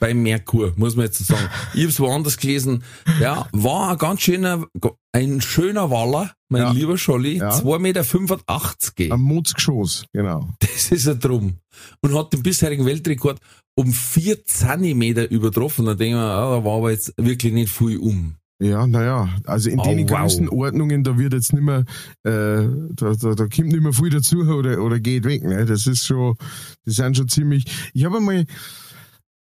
[0.01, 1.47] Beim Merkur, muss man jetzt sagen.
[1.73, 2.83] Ich habe es woanders gelesen.
[3.21, 4.65] Ja, war ein ganz schöner,
[5.13, 6.71] ein schöner Waller, mein Ja.
[6.73, 7.37] lieber Scholli.
[7.37, 7.51] Ja.
[7.51, 7.79] 2,85
[8.99, 9.13] Meter.
[9.13, 10.49] am Motzgeschoss, genau.
[10.59, 11.59] Das ist er drum.
[12.01, 13.39] Und hat den bisherigen Weltrekord
[13.75, 15.85] um 4 Zentimeter übertroffen.
[15.85, 18.35] Da denke ich mir, ah, da war aber jetzt wirklich nicht viel um.
[18.61, 20.21] Ja, naja, also in Oh, den wow.
[20.21, 21.85] Größenordnungen, da wird jetzt nicht mehr,
[22.23, 25.43] äh, da, da, da kommt nicht mehr viel dazu oder, oder geht weg.
[25.43, 25.65] Ne?
[25.65, 26.35] Das ist schon,
[26.85, 27.65] das sind schon ziemlich.
[27.93, 28.45] Ich habe einmal.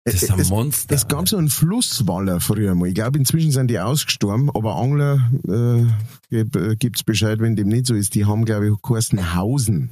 [0.05, 0.93] Das ist ein es, Monster.
[0.93, 2.89] es gab so einen Flusswaller früher mal.
[2.89, 7.85] Ich glaube, inzwischen sind die ausgestorben, aber Angler äh, äh, gibt's Bescheid, wenn dem nicht
[7.85, 8.13] so ist.
[8.15, 9.91] Die haben, glaube ich, geheißen Hausen.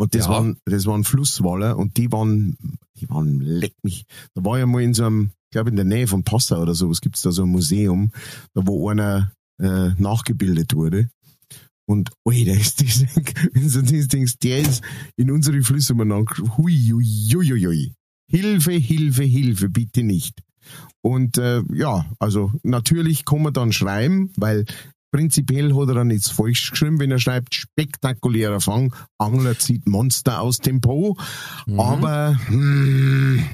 [0.00, 0.30] Und das Ja.
[0.32, 2.56] waren, das waren Flusswaller und die waren,
[2.98, 4.06] die waren, leck mich.
[4.34, 6.74] Da war ich mal in so einem, ich glaube in der Nähe von Passau oder
[6.74, 8.10] sowas gibt's da so ein Museum,
[8.54, 11.10] da wo einer äh, nachgebildet wurde.
[11.86, 13.00] Und ui, da ist das,
[13.52, 14.82] wenn du das denkst, der ist
[15.16, 17.92] in unsere Flüsse umeinander, hui, hui, hui, hui.
[18.30, 20.40] Hilfe, Hilfe, Hilfe, bitte nicht.
[21.02, 24.66] Und äh, ja, also natürlich kann man dann schreiben, weil
[25.10, 30.40] prinzipiell hat er dann nichts falsch geschrieben, wenn er schreibt, spektakulärer Fang, Angler zieht Monster
[30.40, 31.16] aus dem Po.
[31.66, 31.80] Mhm.
[31.80, 33.44] Aber, hm,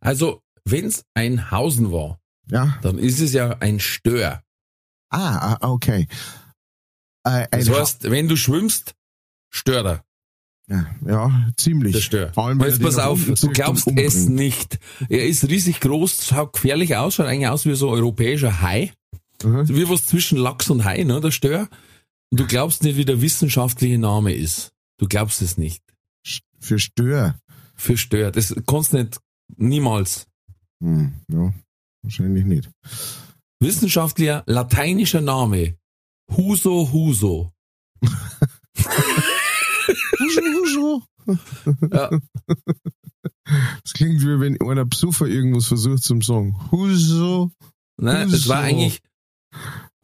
[0.00, 2.18] Also, wenn's ein Hausen war,
[2.50, 4.42] ja, dann ist es ja ein Stör.
[5.10, 6.06] ah, ah, okay.
[7.24, 8.94] Äh, Das heißt, wenn du schwimmst,
[9.50, 10.04] stört er,
[10.68, 11.92] ja, ja, ziemlich.
[11.92, 12.32] der Stör.
[12.32, 14.78] Vor allem, wenn jetzt pass auf, du glaubst es nicht.
[15.08, 18.92] Er ist riesig groß, schaut gefährlich aus, schaut eigentlich aus wie so ein europäischer Hai.
[19.44, 19.68] Mhm.
[19.68, 21.68] Wie was zwischen Lachs und Hai, ne, der Stör.
[22.30, 24.72] Und du glaubst nicht, wie der wissenschaftliche Name ist.
[24.98, 25.82] Du glaubst es nicht.
[26.60, 27.38] Für Stör.
[27.74, 28.30] Für Stör.
[28.30, 29.20] Das kannst du nicht,
[29.56, 30.26] niemals.
[30.82, 31.52] Hm, ja,
[32.02, 32.70] wahrscheinlich nicht.
[33.60, 35.76] Wissenschaftlicher lateinischer Name.
[36.30, 37.52] Huso Huso.
[41.92, 42.10] Ja.
[43.84, 46.56] Das klingt wie wenn einer Psuffer irgendwas versucht zum Sagen.
[46.70, 47.50] Huso.
[47.96, 48.68] Nein, es war Huso.
[48.68, 49.00] eigentlich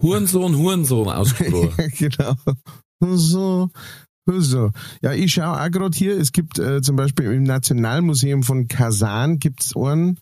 [0.00, 1.92] Hurensohn, Hurensohn ausgesprochen.
[1.98, 2.34] genau.
[3.02, 3.70] Huso.
[4.28, 4.70] Huso.
[5.02, 9.38] Ja, ich schaue auch gerade hier, es gibt äh, zum Beispiel im Nationalmuseum von Kasan
[9.38, 10.20] gibt's einen,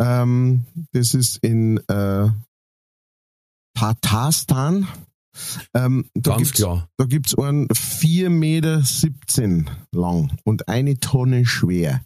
[0.00, 2.28] ähm, das ist in äh,
[3.76, 4.88] Tatarstan.
[5.74, 6.88] Ähm, da Ganz gibt's, klar.
[6.96, 12.04] Da gibt's einen 4,17 Meter lang und eine Tonne schwer.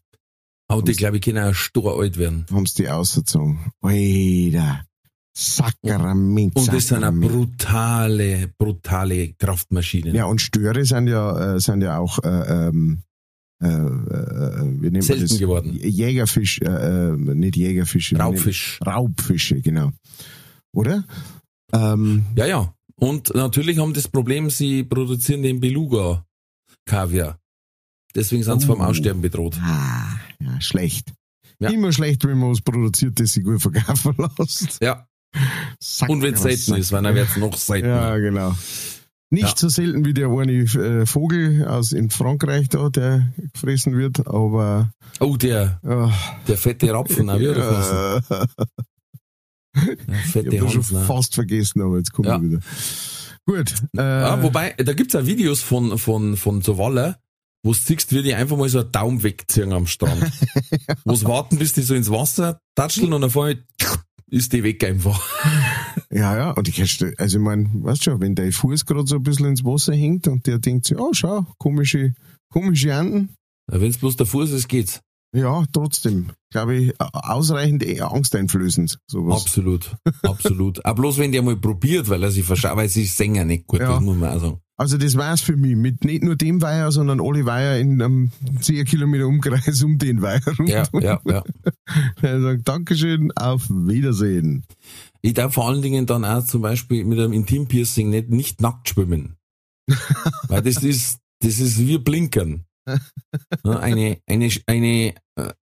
[0.71, 2.47] Aber die, glaube ich, können auch stur alt werden.
[2.51, 3.73] Haben's die ausgezogen.
[3.81, 4.85] Alter.
[5.41, 6.57] Sakrament.
[6.57, 7.31] Und das sind Sakrament.
[7.33, 10.15] brutale, brutale Kraftmaschinen.
[10.15, 12.29] Ja, und Störe sind ja, äh, sind ja auch, äh,
[12.69, 13.03] ähm,
[13.63, 15.39] äh, äh, wie nennt Selten das?
[15.39, 15.79] geworden.
[15.81, 18.17] Jägerfisch, äh, äh, nicht Jägerfische.
[18.17, 18.81] Raubfisch.
[18.85, 19.93] Raubfische, genau.
[20.73, 21.05] Oder?
[21.73, 22.75] Ähm, Ja, ja.
[22.97, 27.39] Und natürlich haben das Problem, sie produzieren den Beluga-Kaviar.
[28.15, 28.85] Deswegen sind sie vom Oh.
[28.85, 29.57] Aussterben bedroht.
[29.63, 31.13] ah, ja, schlecht.
[31.61, 31.71] Ja.
[31.71, 34.79] Immer schlecht, wenn man was produziert, das sich gut verkaufen lässt.
[34.83, 35.07] Ja.
[35.81, 38.21] Sack- Und wenn es selten ist, weil dann wird es noch Ja, seltener.
[38.21, 38.55] genau.
[39.31, 39.55] Nicht Ja.
[39.57, 44.91] so selten wie der eine äh, Vogel aus in Frankreich da, der gefressen wird, aber
[45.21, 46.09] Oh, der, äh,
[46.49, 48.21] der fette Rapfen, auch wieder äh,
[49.75, 49.87] Der
[50.25, 51.03] ich fette habe schon Hansner.
[51.03, 52.37] fast vergessen, aber jetzt kommt Ja.
[52.37, 52.61] er wieder.
[53.47, 53.75] Gut.
[53.97, 57.19] Äh, Ah, wobei, da gibt's auch Videos von, von, von so Waller,
[57.63, 60.33] wo du siehst, wie die einfach mal so einen Daumen wegziehen am Strand.
[61.05, 63.63] wo sie warten, bis die so ins Wasser tatscheln und dann vorne
[64.31, 65.21] ist die weg einfach.
[66.11, 69.23] ja, ja, und ich also ich mein, weißt schon, wenn der Fuß gerade so ein
[69.23, 72.15] bisschen ins Wasser hängt und der denkt sich, oh schau, komische,
[72.53, 73.35] komische Anden.
[73.71, 75.01] Wenn es bloß der Fuß ist, geht's.
[75.37, 79.43] Ja, trotzdem, glaube ich, äh, ausreichend eh angsteinflößend, sowas.
[79.43, 80.83] Absolut, absolut.
[80.87, 83.67] Aber bloß wenn der mal probiert, weil er sich verschaut, weil sie singen ja nicht
[83.67, 83.93] gut, Ja.
[83.93, 84.61] das muss man auch sagen.
[84.79, 85.75] Also das war's für mich.
[85.75, 90.23] Mit nicht nur dem Weiher, sondern alle Weiher in einem 10 Kilometer Umkreis um den
[90.23, 90.67] Weiher rum.
[90.67, 91.43] Ja, ja, ja.
[92.23, 94.65] Er sagt, Dankeschön, auf Wiedersehen.
[95.21, 98.89] Ich darf vor allen Dingen dann auch zum Beispiel mit einem Intimpiercing nicht, nicht nackt
[98.89, 99.37] schwimmen.
[100.49, 102.65] Weil das ist, das ist wie Blinkern.
[103.65, 105.53] Eine, eine, eine, äh,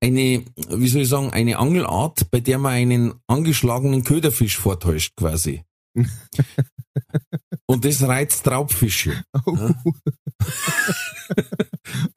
[0.00, 5.62] eine, wie soll ich sagen, eine Angelart, bei der man einen angeschlagenen Köderfisch vortäuscht quasi.
[7.66, 9.22] Und das reizt Raubfische.
[9.44, 9.70] Oh,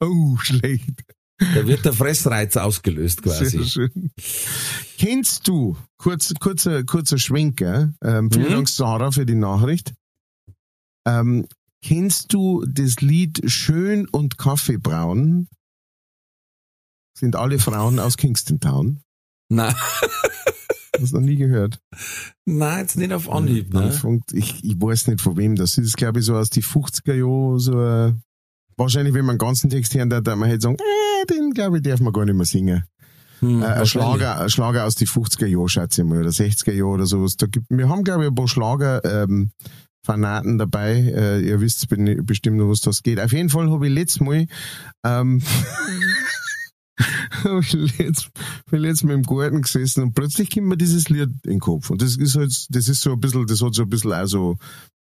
[0.00, 1.02] oh schlecht.
[1.38, 3.64] Da wird der Fressreiz ausgelöst Sehr quasi.
[3.64, 4.10] schön.
[4.98, 8.52] Kennst du, kurz, kurzer, kurzer Schwenker, ähm, vielen Mhm.
[8.52, 9.94] Dank Sarah für die Nachricht.
[11.06, 11.46] Ähm,
[11.82, 15.48] kennst du das Lied Schön und Kaffee brauen?
[17.16, 19.02] Sind alle Frauen aus Kingston Town?
[19.50, 19.74] Nein,
[21.00, 21.80] Du noch nie gehört?
[22.44, 23.92] nein, jetzt nicht auf Anhieb, ne?
[24.32, 27.58] Ich, ich weiß nicht von wem das ist, glaube ich, so aus die 50er Jahren,
[27.58, 28.22] so ein,
[28.76, 31.82] wahrscheinlich, wenn man den ganzen Text hören, da man halt sagen, äh, den glaube ich,
[31.82, 32.84] darf man gar nicht mehr singen.
[33.40, 33.86] Hm, Äh, ein.
[33.86, 37.36] Schlager, ein Schlager aus die 50er Jahren, schätze ich mal, oder 60er Jahre oder sowas.
[37.36, 39.50] Da gibt, wir haben, glaube ich, ein paar Schlager, ähm,
[40.04, 40.92] Fanaten dabei.
[40.94, 41.86] Äh, ihr wisst
[42.26, 43.20] bestimmt was das geht.
[43.20, 44.46] Auf jeden Fall habe ich letztes Mal,
[45.04, 45.42] ähm,
[47.60, 48.30] ich letzt,
[48.70, 51.90] bin letztes Mal im Garten gesessen und plötzlich kommt mir dieses Lied in den Kopf.
[51.90, 54.26] Und das ist halt, das ist so ein bisschen, das hat so ein bisschen auch
[54.26, 54.56] so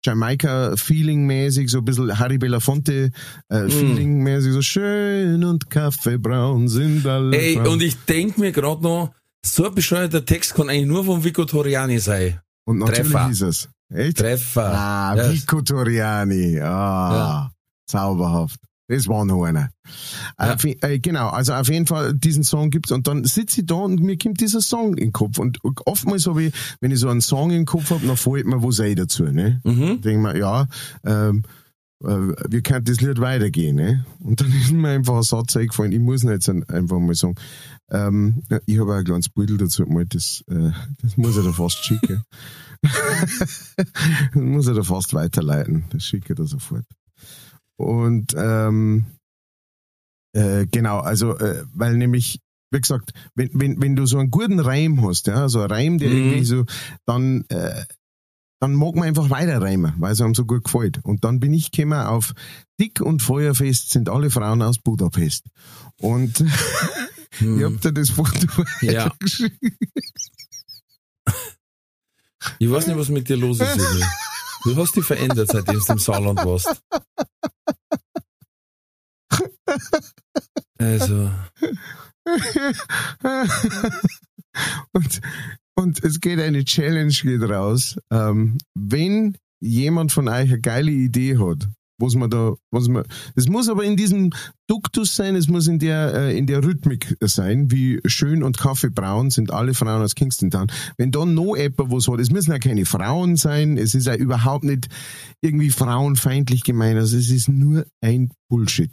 [0.04, 3.10] Jamaika-Feeling-mäßig, so ein bisschen Harry Belafonte
[3.50, 3.54] Mm.
[3.54, 7.36] äh, Feeling-mäßig, so schön und kaffeebraun sind alle.
[7.36, 7.66] Ey, Frauen.
[7.68, 9.12] und ich denk mir gerade noch,
[9.44, 12.40] so ein bescheuerter Text kann eigentlich nur von Vico Toriani sein.
[12.64, 13.30] Und natürlich Treffer.
[13.30, 13.68] ist es.
[13.92, 14.18] Echt?
[14.18, 14.72] Treffer.
[14.72, 15.32] Ah, Ja.
[15.32, 16.60] Vico Toriani.
[16.60, 17.50] Ah, Ja.
[17.86, 18.60] zauberhaft.
[18.88, 19.68] Das war noch einer.
[20.40, 20.54] Ja.
[20.54, 23.74] Auf äh, genau, also auf jeden Fall diesen Song gibt's und dann sitze ich da
[23.74, 25.38] und mir kommt dieser Song in den Kopf.
[25.38, 28.62] Und oftmals habe ich, wenn ich so einen Song im Kopf habe, dann fällt mir
[28.62, 29.24] was ein dazu.
[29.24, 29.60] Ne?
[29.64, 30.00] Mhm.
[30.00, 30.66] Denke mir, ja,
[31.04, 31.42] ähm,
[32.02, 32.08] äh,
[32.48, 33.76] wie kann das Lied weitergehen?
[33.76, 34.06] Ne?
[34.20, 37.14] Und dann ist mir einfach ein Satz eingefallen, ich muss ihn jetzt ein- einfach mal
[37.14, 37.34] sagen.
[37.90, 40.70] Ähm, ich habe auch ein kleines Beutel dazu gemalt, das, äh,
[41.02, 42.22] das muss ich da fast schicken.
[42.82, 46.84] das muss ich da fast weiterleiten, das schicke ich da sofort.
[47.78, 49.06] Und ähm,
[50.34, 54.60] äh, genau, also, äh, weil nämlich, wie gesagt, wenn, wenn, wenn du so einen guten
[54.60, 56.16] Reim hast, ja, so ein Reim, der Mhm.
[56.16, 56.64] irgendwie so,
[57.06, 57.84] dann, äh,
[58.60, 60.98] dann mag man einfach weiter reimen, weil es einem so gut gefällt.
[61.04, 62.34] Und dann bin ich gekommen auf
[62.80, 65.44] Dick und Feuerfest sind alle Frauen aus Budapest.
[66.00, 66.40] Und
[67.40, 68.64] ich hab dir das Foto Hm.
[68.90, 69.12] Ja.
[69.20, 69.56] geschickt.
[72.58, 73.78] Ich weiß nicht, was mit dir los ist.
[74.68, 76.82] Du hast dich verändert, seitdem du im Saarland warst.
[80.78, 81.30] Also,
[84.92, 85.20] und,
[85.74, 87.96] und es geht eine Challenge geht raus.
[88.12, 91.66] Ähm, wenn jemand von euch eine geile Idee hat,
[91.98, 93.04] was man da, was man,
[93.36, 94.32] es muss aber in diesem
[94.68, 99.30] Duktus sein, es muss in der, äh, in der Rhythmik sein, wie schön und kaffeebraun
[99.30, 100.66] sind alle Frauen aus Kingston Town.
[100.98, 104.14] Wenn da noch jemand was hat, es müssen ja keine Frauen sein, es ist ja
[104.14, 104.88] überhaupt nicht
[105.40, 108.90] irgendwie frauenfeindlich gemeint, also es ist nur ein Bullshit.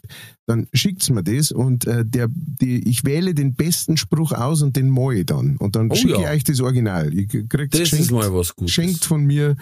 [0.47, 4.77] Dann schickt's mir das und äh, der, die, ich wähle den besten Spruch aus und
[4.77, 5.57] den ich dann.
[5.57, 6.19] Und dann Oh schicke ja.
[6.21, 7.13] ich euch das Original.
[7.13, 8.73] Ihr kriegt das ist mal was Gutes.
[8.73, 9.57] schenkt von mir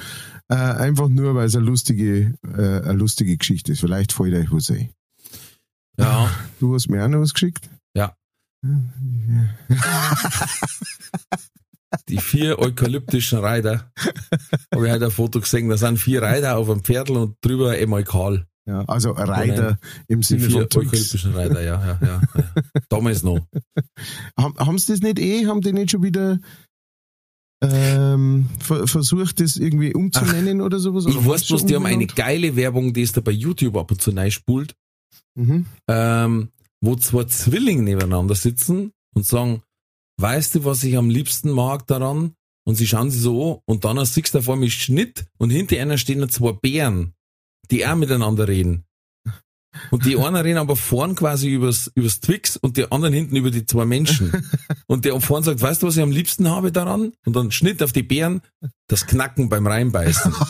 [0.49, 3.79] äh, einfach nur, weil es eine lustige, äh, eine lustige Geschichte ist.
[3.79, 4.89] Vielleicht fällt euch was ein.
[5.97, 7.69] Ja, Du hast mir auch noch was geschickt?
[7.95, 8.15] Ja.
[12.07, 13.91] die vier eukalyptischen Reiter.
[14.73, 17.71] Habe ich heute ein Foto gesehen, da sind vier Reiter auf einem Pferdl und drüber
[17.71, 18.47] einmal kahl.
[18.65, 19.77] Ja, also Reiter
[20.07, 22.21] im Sinne von eukalyptischen Reiter, ja, ja, ja.
[22.33, 22.43] ja.
[22.87, 23.45] Damals noch.
[24.39, 25.47] Haben, haben sie das nicht eh?
[25.47, 26.39] Haben die nicht schon wieder
[27.61, 31.05] ähm, ver versucht, das irgendwie umzunennen oder sowas?
[31.07, 33.31] Ich Oder weiß hast du bloß, die haben eine geile Werbung, die ist da bei
[33.31, 34.75] YouTube ab und zu spult,
[35.35, 35.65] Mhm.
[35.87, 36.49] ähm,
[36.81, 39.63] wo zwei Zwillinge nebeneinander sitzen und sagen,
[40.17, 42.33] weißt du, was ich am liebsten mag daran?
[42.65, 45.81] Und sie schauen sie so an und dann siehst du vor mir Schnitt und hinter
[45.81, 47.13] einer stehen noch zwei Bären,
[47.71, 48.85] die auch miteinander reden.
[49.91, 53.51] Und die einen reden aber vorn quasi übers, übers Twix und die anderen hinten über
[53.51, 54.31] die zwei Menschen.
[54.87, 57.13] Und der vorn sagt, weißt du, was ich am liebsten habe daran?
[57.25, 58.41] Und dann Schnitt auf die Bären,
[58.87, 60.33] das Knacken beim Reinbeißen.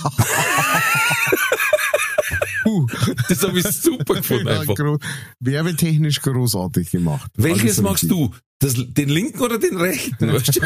[3.30, 4.76] Das habe ich super gefunden Ja, einfach.
[4.76, 4.98] gro
[5.40, 7.32] werbetechnisch großartig gemacht.
[7.36, 8.32] Welches magst du?
[8.60, 10.28] Das, den linken oder den rechten?
[10.34, 10.62] Weißt du?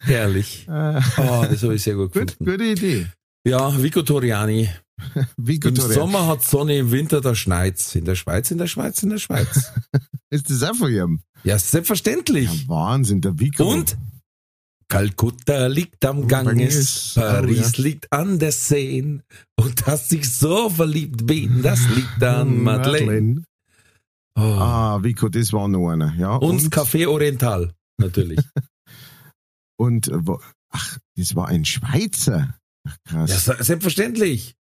[0.00, 0.66] Herrlich.
[0.68, 2.44] Äh, Oh, das habe ich sehr gut gut, gefunden.
[2.52, 3.06] gute Idee.
[3.44, 4.68] Ja, Vico Toriani.
[5.36, 5.92] Vico Im Torre.
[5.92, 7.94] Sommer hat Sonne, im Winter da schneit's.
[7.94, 9.72] In der Schweiz, in der Schweiz, in der Schweiz.
[10.30, 11.20] Ist das auch von ihm?
[11.44, 12.68] Ja, Ja, selbstverständlich.
[12.68, 13.70] Wahnsinn, der Vico.
[13.70, 13.96] Und
[14.88, 17.14] Kalkutta liegt am Ganges.
[17.16, 17.82] Oh, Paris ja.
[17.84, 19.22] liegt an der Seine.
[19.56, 23.44] Und dass ich so verliebt bin, das liegt an Madeleine.
[24.36, 24.40] Oh.
[24.40, 26.14] Ah, Vico, das war noch einer.
[26.14, 28.40] Ja, Und, und, Café Oriental, natürlich.
[29.76, 30.18] und äh,
[30.70, 32.56] ach, das war ein Schweizer.
[32.86, 34.54] Ach, krass, ja, se- selbstverständlich.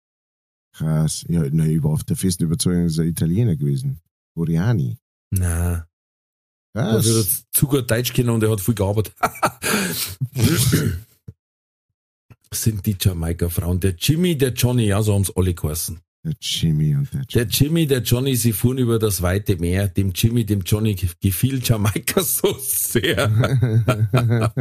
[0.75, 1.25] krass.
[1.29, 4.01] Ja, nein, ich war auf der festen Überzeugung, ist ein Italiener gewesen.
[4.37, 4.97] Oriani.
[5.33, 5.87] Na,
[6.75, 7.07] er Krass.
[7.07, 9.15] wird zu gut Deutsch kennen und er hat viel gearbeitet.
[12.55, 13.81] sind die Jamaika-Frauen.
[13.81, 16.01] Der Jimmy, der Johnny, ja, so haben's alle geheißen.
[16.25, 19.89] Der Jimmy und der Der Jimmy, der Johnny, sie fuhren über das weite Meer.
[19.89, 23.29] Dem Jimmy, dem Johnny gefiel Jamaika so sehr.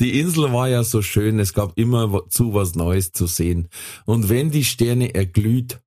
[0.00, 3.68] Die Insel war ja so schön, es gab immer zu was Neues zu sehen.
[4.04, 5.80] Und wenn die Sterne erglüht,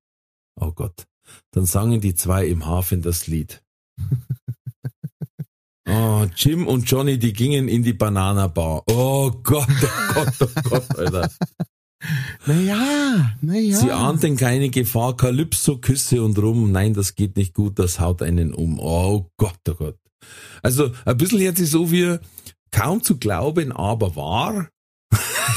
[0.60, 1.06] oh Gott,
[1.52, 3.62] dann sangen die zwei im Hafen das Lied.
[5.86, 8.82] Oh, Jim und Johnny, die gingen in die Bananabar.
[8.86, 11.30] Oh Gott, oh Gott, oh Gott, Alter.
[12.46, 13.76] Naja, naja.
[13.78, 16.70] Sie ahnten keine Gefahr, Kalypso, Küsse und rum.
[16.70, 18.78] Nein, das geht nicht gut, das haut einen um.
[18.78, 19.96] Oh Gott, oh Gott.
[20.62, 22.18] Also, ein bisschen jetzt ist so wie
[22.70, 24.68] kaum zu glauben, aber wahr.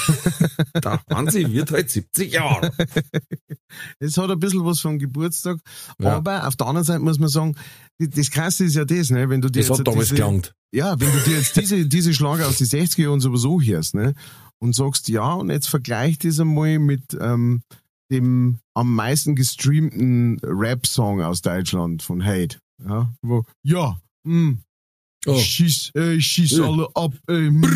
[0.84, 2.72] Der Hansi wird halt 70 Jahre.
[4.00, 5.60] Es hat ein bisschen was vom Geburtstag,
[6.00, 6.16] Ja.
[6.16, 7.56] aber auf der anderen Seite muss man sagen,
[8.00, 10.54] das Krasse ist ja das, ne, wenn du dir Das jetzt hat damals diese, gelangt.
[10.74, 14.14] Ja, wenn du dir jetzt diese, diese Schlager aus den 60er Jahren sowieso hörst, ne,
[14.60, 17.62] und sagst, ja, und jetzt vergleich das einmal mit ähm,
[18.10, 22.60] dem am meisten gestreamten Rap-Song aus Deutschland von Hate.
[22.84, 24.58] Ja, wo, ja, mh,
[25.28, 25.38] Oh.
[25.38, 26.66] schieß, äh, schieß Ja.
[26.70, 27.68] alle ab, äh, mh,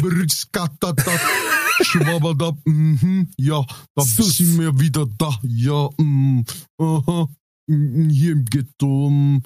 [0.00, 1.20] brr, skatatatat,
[1.82, 3.64] schwabbadab, mhm, ja,
[3.94, 4.36] da Sus.
[4.38, 6.44] sind wir wieder da, ja, mh,
[6.78, 7.28] aha,
[7.68, 9.40] hier im Ghetto.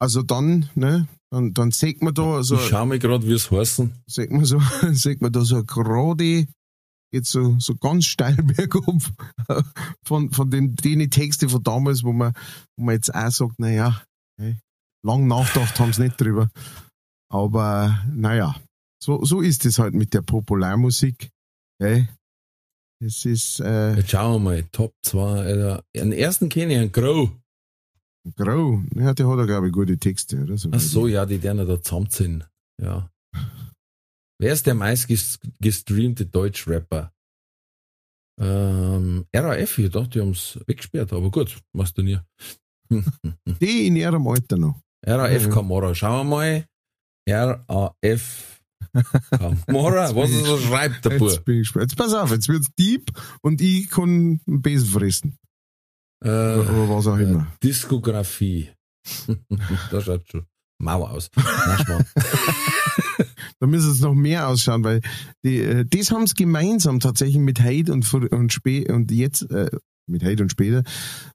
[0.00, 3.50] Also dann, ne, dann, dann sieht man da, so, Ich schau mir gerade, wie es
[3.50, 3.92] heißen.
[4.06, 4.60] sieht man so,
[4.92, 6.46] sieht man da so gerade,
[7.12, 9.00] geht so, so ganz steil bergab
[10.04, 12.32] von, von den, den Texte von damals, wo man,
[12.76, 14.02] wo man jetzt auch sagt, naja,
[14.40, 14.56] hey,
[15.04, 16.50] lang nachgedacht haben sie nicht drüber.
[17.32, 18.60] Aber, naja,
[19.02, 21.30] so, so ist es halt mit der Popularmusik.
[21.80, 22.08] Hey.
[23.00, 25.20] Es ist, äh, Jetzt schauen wir mal, Top 2.
[25.42, 25.84] Alter.
[25.94, 27.30] Den ersten kenne ich, einen Grow.
[28.34, 28.82] grau.
[28.96, 30.56] Ja, der hat ja, glaube ich, gute Texte, oder?
[30.58, 32.48] So Ach so, ja, die der da zusammen sind.
[32.82, 33.08] Ja.
[34.40, 37.12] Wer ist der meist ges- gestreamte Deutsch-Rapper?
[38.40, 42.18] Ähm, RAF, ich dachte, die haben es weggesperrt, aber gut, machst du nie.
[43.60, 44.80] Die in ihrem Alter noch.
[45.06, 45.50] RAF Mhm.
[45.50, 46.64] Camorra, schauen wir mal.
[47.28, 48.60] RAF
[49.30, 51.48] Camorra, was er so schreibt, der Bub.
[51.48, 53.10] Jetzt pass auf, jetzt wird's deep
[53.42, 55.36] und ich kann einen Besen fressen.
[56.24, 57.46] Äh, Oder was auch immer.
[57.62, 58.70] Diskografie.
[59.90, 60.46] da schaut schon
[60.80, 61.30] mau aus.
[63.60, 65.00] Da müssen es noch mehr ausschauen, weil
[65.44, 69.68] die, äh, das haben sie gemeinsam tatsächlich mit Hate und, und spä und jetzt, äh,
[70.08, 70.82] mit Hate und später,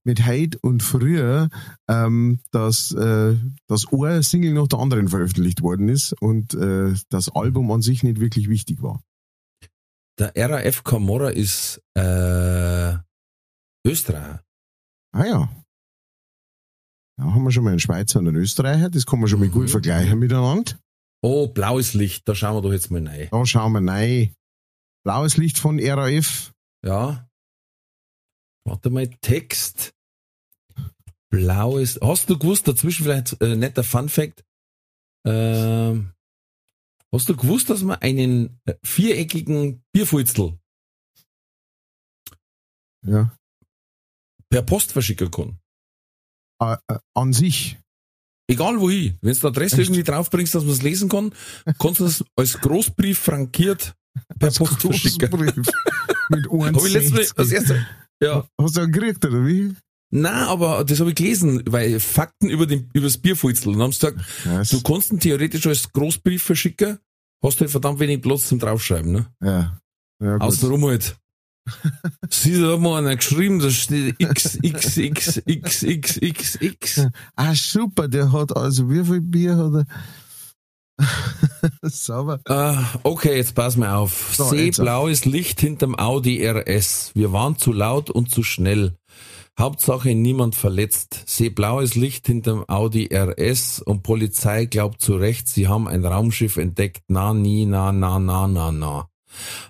[0.04, 1.50] mit Hate und früher,
[1.90, 3.36] ähm, dass, äh,
[3.68, 8.04] dass ein Single nach der anderen veröffentlicht worden ist und äh, das Album an sich
[8.04, 9.02] nicht wirklich wichtig war.
[10.20, 12.96] Der RAF Camorra ist äh,
[13.86, 14.44] Österreicher.
[15.12, 15.50] Ah ja.
[17.18, 19.48] Da haben wir schon mal einen Schweizer und einen Österreicher, das kann man schon mal
[19.48, 19.54] Mhm.
[19.54, 20.74] gut vergleichen miteinander.
[21.24, 23.28] Oh, blaues Licht, da schauen wir doch jetzt mal rein.
[23.32, 24.34] Da schauen wir rein.
[25.06, 26.54] Blaues Licht von RAF.
[26.84, 27.28] Ja.
[28.66, 29.94] Warte mal, Text.
[31.30, 32.00] Blaues.
[32.02, 34.44] Hast du gewusst, dazwischen vielleicht äh, netter Fun Fact.
[35.26, 36.14] Ähm,
[37.12, 40.60] hast du gewusst, dass man einen äh, viereckigen Bierfulzel
[43.06, 43.36] Ja.
[44.50, 45.60] per Post verschicken kann?
[46.62, 47.78] Äh, äh, an sich.
[48.48, 49.18] Egal wohin.
[49.22, 49.90] Wenn du die Adresse Echt?
[49.90, 51.34] irgendwie draufbringst, dass man es lesen kann,
[51.80, 53.96] kannst du es als Großbrief frankiert
[54.38, 55.30] per Als Post verschicken.
[55.32, 55.66] Großbrief.
[56.30, 57.34] Mit Habe ich letztes Mal 1,60.
[57.36, 57.88] das erste.
[58.24, 58.46] Ja.
[58.60, 59.76] Hast du einen gekriegt, oder wie?
[60.16, 63.70] Nein, aber das habe ich gelesen, weil Fakten über, den, über das Bierfulzel.
[63.70, 67.00] Und dann haben sie gesagt, Ja, du kannst ihn theoretisch als Großbrief verschicken,
[67.44, 69.26] hast halt verdammt wenig Platz zum Draufschreiben, ne?
[69.42, 69.76] ja.
[70.22, 70.38] ja.
[70.38, 71.18] Außenrum halt.
[72.30, 77.08] Sie da hat mal einer geschrieben, da steht XXXXXXX.
[77.36, 79.86] Ah, super, der hat also wie viel Bier hat er?
[81.82, 82.40] Sauber.
[82.48, 84.34] Ah, okay, jetzt pass mal auf.
[84.36, 84.80] So, Seh jetzt.
[84.80, 87.12] blaues Licht hinterm Audi RS.
[87.16, 88.96] Wir waren zu laut und zu schnell.
[89.60, 91.24] Hauptsache niemand verletzt.
[91.28, 96.58] Seh blaues Licht hinterm Audi RS und Polizei glaubt zu Recht, sie haben ein Raumschiff
[96.58, 97.04] entdeckt.
[97.08, 99.08] Na, nie, na, na, na, na, na.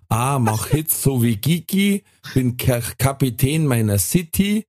[0.10, 4.65] Ah, mach Hits so wie Gigi, bin Ka Kapitän meiner City.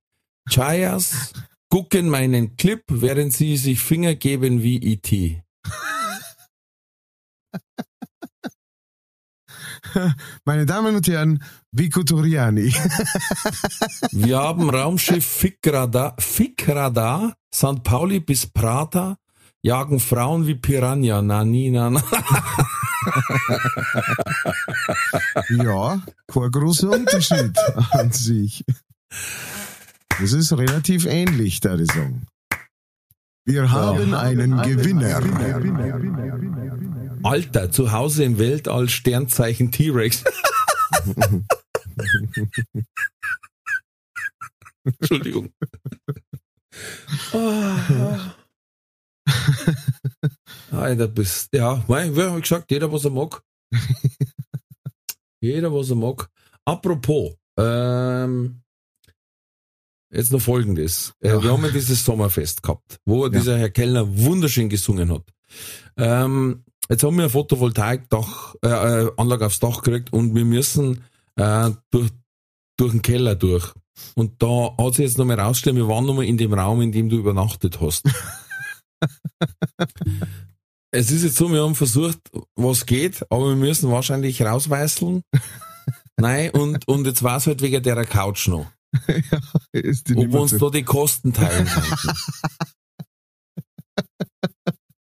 [0.49, 1.33] Chayas,
[1.69, 5.41] gucken meinen Clip, während sie sich Finger geben wie E.T.
[10.45, 12.73] Meine Damen und Herren, Vico Toriani.
[14.11, 17.83] Wir haben Raumschiff Fikrada, Fikrada, St.
[17.83, 19.17] Pauli bis Prater,
[19.61, 22.01] jagen Frauen wie Piranha, na, nie, na, na.
[25.49, 27.57] ja, kein großer Unterschied
[27.91, 28.63] an sich.
[30.19, 32.27] Das ist relativ ähnlich, da ich sagen.
[33.45, 35.21] Wir haben einen Gewinner.
[37.25, 40.23] Alter, zu Hause im Weltall, Sternzeichen T-Rex.
[44.83, 45.49] Entschuldigung.
[47.33, 48.35] Ah.
[50.71, 53.41] Alter, bist, ja, mein, wie gesagt, jeder, was er mag.
[55.41, 56.29] jeder, was er mag.
[56.63, 58.61] Apropos, ähm,
[60.13, 61.15] jetzt noch folgendes.
[61.21, 61.41] Äh, Ja.
[61.43, 65.23] Wir haben ja dieses Sommerfest gehabt, wo dieser Herr Kellner wunderschön gesungen hat.
[65.97, 71.03] Ähm, jetzt haben wir ein Photovoltaik-Dach, äh, äh, Anlage aufs Dach gekriegt und wir müssen
[71.35, 72.09] äh, durch,
[72.77, 73.73] durch den Keller durch.
[74.15, 77.09] Und da hat sich jetzt nochmal rausgestellt, wir waren nochmal in dem Raum, in dem
[77.09, 78.03] du übernachtet hast.
[80.91, 82.19] es ist jetzt so, wir haben versucht,
[82.55, 85.21] was geht, aber wir müssen wahrscheinlich rausweißeln.
[86.17, 88.67] Nein, und, und jetzt war es halt wegen der Couch noch.
[89.73, 92.17] Ist die Ob wir uns da die Kosten teilen könnten.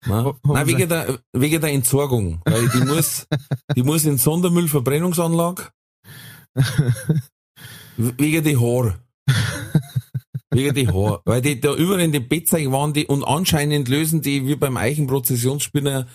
[0.06, 2.42] Na, nein, wegen der, wegen der Entsorgung.
[2.46, 3.28] Weil die muss,
[3.76, 5.68] die muss in Sondermüllverbrennungsanlage.
[7.98, 9.00] Wegen die Haare.
[10.52, 11.22] Wegen die Haare.
[11.26, 14.78] Weil die da überall in den Bettzeug waren die und anscheinend lösen die wie beim
[14.78, 16.08] Eichenprozessionsspinner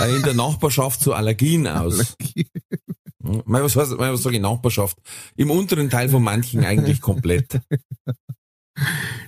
[0.00, 2.16] äh, in der Nachbarschaft so Allergien aus.
[3.22, 4.96] Hm, Mal was, heißt- mal was sage ich Nachbarschaft?
[5.36, 7.60] Im unteren Teil von manchen eigentlich komplett.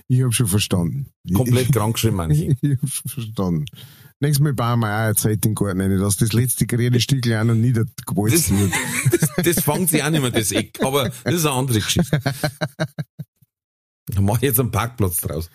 [0.07, 1.11] Ich habe schon verstanden.
[1.33, 2.43] Komplett krankgeschrieben manche.
[2.61, 3.65] Ich, ich habe schon verstanden.
[4.21, 6.99] Nächstes Mal bauen wir auch eine Zeit in den Garten rein, dass das letzte grüne
[6.99, 8.71] Stückchen auch noch Das, niedergewalzt wird.
[9.11, 10.79] das, das fangt sich auch nicht mehr, das Eck.
[10.83, 12.19] Aber das ist eine andere Geschichte.
[14.07, 15.49] Da mache ich jetzt einen Parkplatz draus.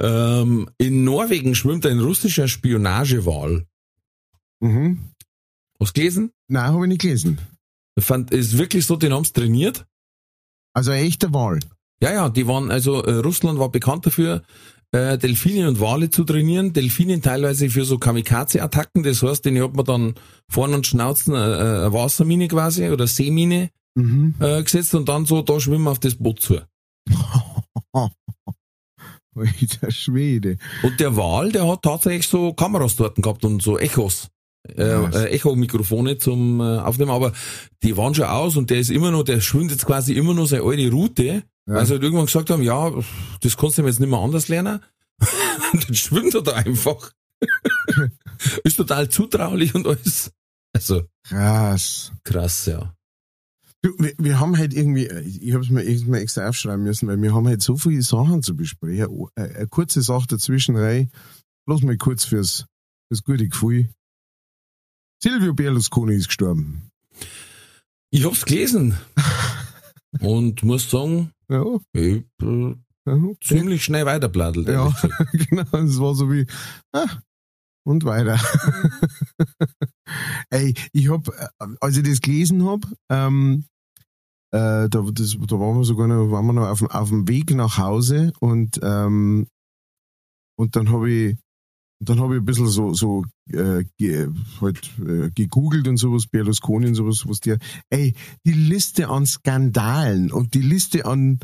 [0.00, 3.66] Ähm, in Norwegen schwimmt ein russischer Spionagewal.
[4.60, 5.12] Mhm.
[5.80, 6.32] Hast du gelesen?
[6.48, 7.38] Nein, habe ich nicht gelesen.
[7.96, 9.86] Ich Fand, ist wirklich so, den haben's trainiert.
[10.72, 11.60] Also ein echter Wahl.
[12.00, 14.42] Ja, ja, die waren, also äh, Russland war bekannt dafür,
[14.92, 16.72] äh, Delfine und Wale zu trainieren.
[16.72, 19.02] Delfine teilweise für so Kamikaze-Attacken.
[19.02, 20.14] Das heißt, den hat man dann
[20.48, 24.34] vorne und Schnauzen äh, äh, eine Wassermine quasi oder Seemine Mhm.
[24.38, 26.60] äh, gesetzt und dann so da schwimmen auf das Boot zu.
[29.34, 30.58] Alter Schwede.
[30.82, 34.28] Und der Wal, der hat tatsächlich so Kameras dort gehabt und so Echos.
[34.76, 37.32] Äh, äh, Echo-Mikrofone zum äh, Aufnehmen, aber
[37.82, 40.46] die waren schon aus und der ist immer noch, der schwimmt jetzt quasi immer noch
[40.46, 41.42] seine alte Route, Ja.
[41.66, 42.92] weil sie halt irgendwann gesagt haben, ja,
[43.40, 44.80] das kannst du jetzt nicht mehr anders lernen.
[45.72, 47.12] und dann schwimmt er da einfach.
[48.64, 50.30] ist total zutraulich und alles.
[50.74, 52.12] Also, Krass.
[52.24, 52.94] krass, ja.
[53.82, 57.32] Du, wir, wir haben halt irgendwie, ich habe es mir extra aufschreiben müssen, weil wir
[57.32, 59.28] haben halt so viele Sachen zu besprechen.
[59.36, 61.10] Eine, eine kurze Sache dazwischen rein,
[61.66, 62.66] bloß mal kurz fürs,
[63.08, 63.88] fürs gute Gefühl.
[65.22, 66.90] Silvio Berlusconi ist gestorben.
[68.10, 68.96] Ich hab's gelesen.
[70.20, 72.74] und muss sagen, Ja, ich äh,
[73.06, 73.36] okay.
[73.42, 74.68] ziemlich schnell weiterbladelt.
[74.68, 74.92] Ja.
[75.32, 76.46] genau, es war so wie,
[76.92, 77.06] ah,
[77.84, 78.38] und weiter.
[80.50, 81.48] Ey, ich hab, äh,
[81.80, 83.64] als ich das gelesen hab, ähm,
[84.52, 87.28] äh, da, das, da waren wir sogar noch, waren wir noch auf, dem- auf dem
[87.28, 89.46] Weg nach Hause und, ähm,
[90.58, 91.38] und dann habe ich,
[92.00, 94.28] dann habe ich ein bisschen so, so äh, ge,
[94.60, 97.58] halt, äh, gegoogelt und sowas, Berlusconi und sowas, was der,
[97.90, 98.14] ey,
[98.46, 101.40] die Liste an Skandalen und die Liste an,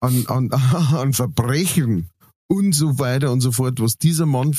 [0.00, 2.10] an, an, an Verbrechen
[2.46, 4.54] und so weiter und so fort, was dieser Mann,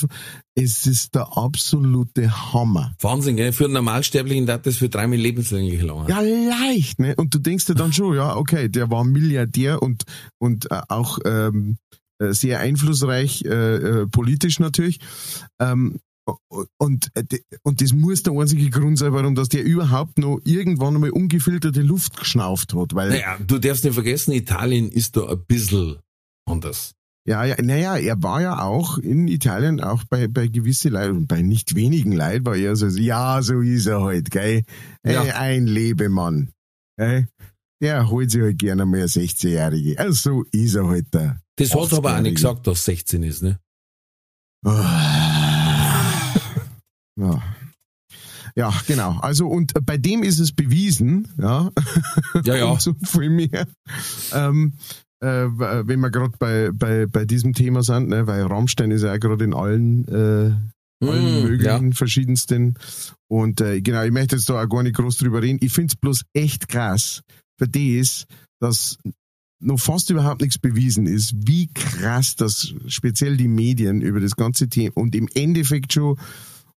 [0.54, 2.94] es ist der absolute Hammer.
[3.00, 3.52] Wahnsinn, gell?
[3.52, 6.08] Für einen Normalsterblichen hat das für dreimal lebenslänglich lang.
[6.08, 7.14] Ja, leicht, ne?
[7.16, 10.02] Und du denkst dir dann schon, ja, okay, der war Milliardär und,
[10.38, 15.00] und äh, auch ähm, äh, sehr einflussreich, äh, äh, politisch natürlich.
[15.60, 16.00] Ähm,
[16.78, 17.22] und, äh,
[17.62, 21.82] und das muss der einzige Grund sein, warum dass der überhaupt noch irgendwann einmal ungefilterte
[21.82, 22.94] Luft geschnauft hat.
[22.94, 25.98] Weil, Naja, du darfst nicht vergessen, Italien ist da ein bisschen
[26.48, 26.92] anders.
[27.28, 31.26] Ja, ja, naja, er war ja auch in Italien auch bei, bei gewisse Leute und
[31.26, 34.62] bei nicht wenigen Leuten war er so, ja, so ist er halt, gell?
[35.04, 35.24] Ja.
[35.24, 36.50] Äh, ein Lebemann.
[36.96, 37.28] Gell?
[37.82, 39.98] Der holt sich halt gerne mal eine 16-Jährige.
[39.98, 41.36] Also so ist er halt da.
[41.56, 42.22] Das hat aber auch 80-Jährige.
[42.22, 43.58] nicht gesagt, dass 16 ist, ne?
[47.18, 47.42] Ja.
[48.56, 49.18] Ja, genau.
[49.20, 51.70] Also und bei dem ist es bewiesen, ja,
[52.44, 52.80] Ja, ja.
[52.80, 53.66] so viel mehr.
[54.32, 54.74] Ähm,
[55.20, 59.12] äh, wenn wir gerade bei, bei, bei diesem Thema sind, ne, weil Rammstein ist ja
[59.12, 62.78] auch gerade in allen, äh, allen Mm, möglichen verschiedensten.
[63.28, 65.58] Und äh, genau, ich möchte jetzt da auch gar nicht groß drüber reden.
[65.60, 67.20] Ich find's bloß echt krass
[67.58, 68.26] für das,
[68.60, 68.98] dass
[69.58, 74.68] noch fast überhaupt nichts bewiesen ist, wie krass das speziell die Medien über das ganze
[74.68, 76.18] Thema und im Endeffekt schon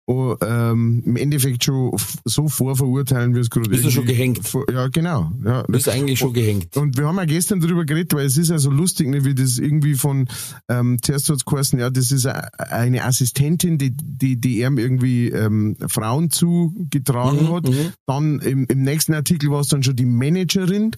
[0.06, 1.92] oh, ähm, im Endeffekt schon
[2.24, 4.52] so vorverurteilen, wie es gerade Ist er schon irgendwie gehängt?
[4.72, 5.32] Ja, genau.
[5.44, 5.62] Ja.
[5.64, 6.76] Du bist eigentlich schon gehängt.
[6.76, 9.34] Und wir haben ja gestern darüber geredet, weil es ist ja so lustig, ne, wie
[9.34, 10.28] das irgendwie von,
[10.68, 15.76] ähm, zuerst hat's geheißen, ja, das ist eine Assistentin, die, die, die ihm irgendwie ähm,
[15.88, 17.68] Frauen zugetragen Mhm, hat.
[17.68, 17.92] mhm.
[18.06, 20.92] Dann im, im nächsten Artikel war es dann schon die Managerin.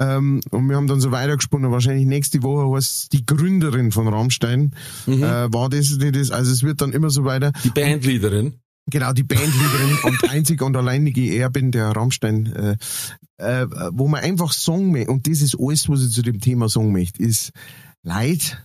[0.00, 4.08] Ähm, und wir haben dann so weitergesponnen, wahrscheinlich nächste Woche war es die Gründerin von
[4.08, 4.74] Rammstein.
[5.06, 5.22] Mhm.
[5.22, 7.52] Äh, war das, die das, also es wird dann immer so weiter.
[7.62, 8.54] Die Bandleaderin.
[8.90, 12.76] Genau, die Bandleaderin und einzig und alleinige Erbin der Rammstein, äh,
[13.38, 16.68] äh, wo man einfach sagen möchte, und das ist alles, was ich zu dem Thema
[16.68, 17.50] sagen möchte, ist,
[18.02, 18.62] Leid,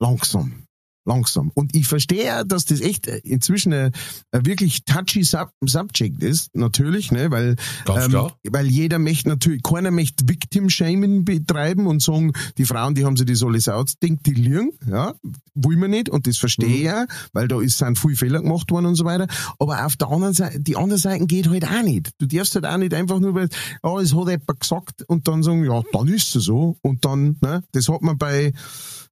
[0.00, 0.64] langsam
[1.04, 1.50] langsam.
[1.54, 3.92] Und ich verstehe, dass das echt äh, inzwischen ein,
[4.30, 7.56] ein wirklich touchy Sub Subject ist, natürlich, ne, weil,
[7.88, 13.04] ähm, weil jeder möchte natürlich, keiner möchte Victim Shaming betreiben und sagen, die Frauen, die
[13.04, 15.14] haben sich das alles ausdenkt, die liegen, ja,
[15.54, 18.70] will man nicht und das verstehe ich ja, weil da ist, sind viele Fehler gemacht
[18.70, 19.26] worden und so weiter.
[19.58, 22.10] Aber auf der anderen Seite, die andere Seite geht halt auch nicht.
[22.18, 23.48] Du darfst halt auch nicht einfach nur, weil,
[23.82, 27.36] ja, es hat jemand gesagt und dann sagen, ja, dann ist es so und dann,
[27.40, 28.52] ne, das hat man bei,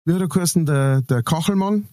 [0.04, 1.86] wie hat er geheißen, der, der Kachelmann.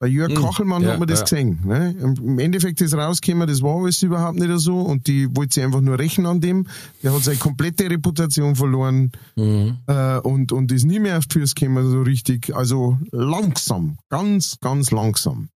[0.00, 1.24] Bei Jörg Hm, Kachelmann ja, hat man das ja.
[1.26, 1.60] gesehen.
[1.64, 1.94] Ne?
[2.00, 5.80] Im Endeffekt ist rausgekommen, das war alles überhaupt nicht so und die wollte sich einfach
[5.80, 6.66] nur rächen an dem.
[7.04, 9.78] Der hat seine komplette Reputation verloren Mhm.
[9.86, 12.52] äh, und, und ist nie mehr auf die Füße gekommen, so richtig.
[12.56, 15.50] Also langsam, ganz, ganz langsam.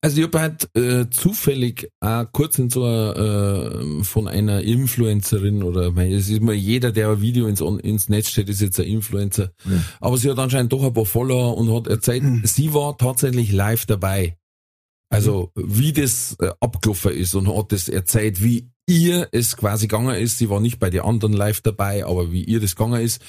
[0.00, 5.62] Also ich habe halt äh, zufällig auch kurz in so einer, äh, von einer Influencerin
[5.62, 8.78] oder weil es ist immer jeder, der ein Video ins, ins Netz stellt, ist jetzt
[8.78, 9.52] ein Influencer.
[10.00, 13.86] Aber sie hat anscheinend doch ein paar Follower und hat erzählt, sie war tatsächlich live
[13.86, 14.36] dabei.
[15.08, 20.14] Also wie das äh, abgelaufen ist und hat das erzählt, wie ihr es quasi gegangen
[20.14, 20.38] ist.
[20.38, 23.22] Sie war nicht bei den anderen live dabei, aber wie ihr das gegangen ist.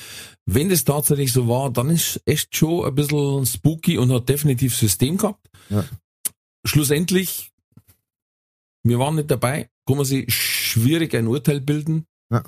[0.45, 4.75] Wenn das tatsächlich so war, dann ist echt schon ein bisschen spooky und hat definitiv
[4.77, 5.49] System gehabt.
[5.69, 5.83] Ja.
[6.65, 7.51] Schlussendlich,
[8.83, 12.05] wir waren nicht dabei, kann man sich schwierig ein Urteil bilden.
[12.31, 12.43] Ja.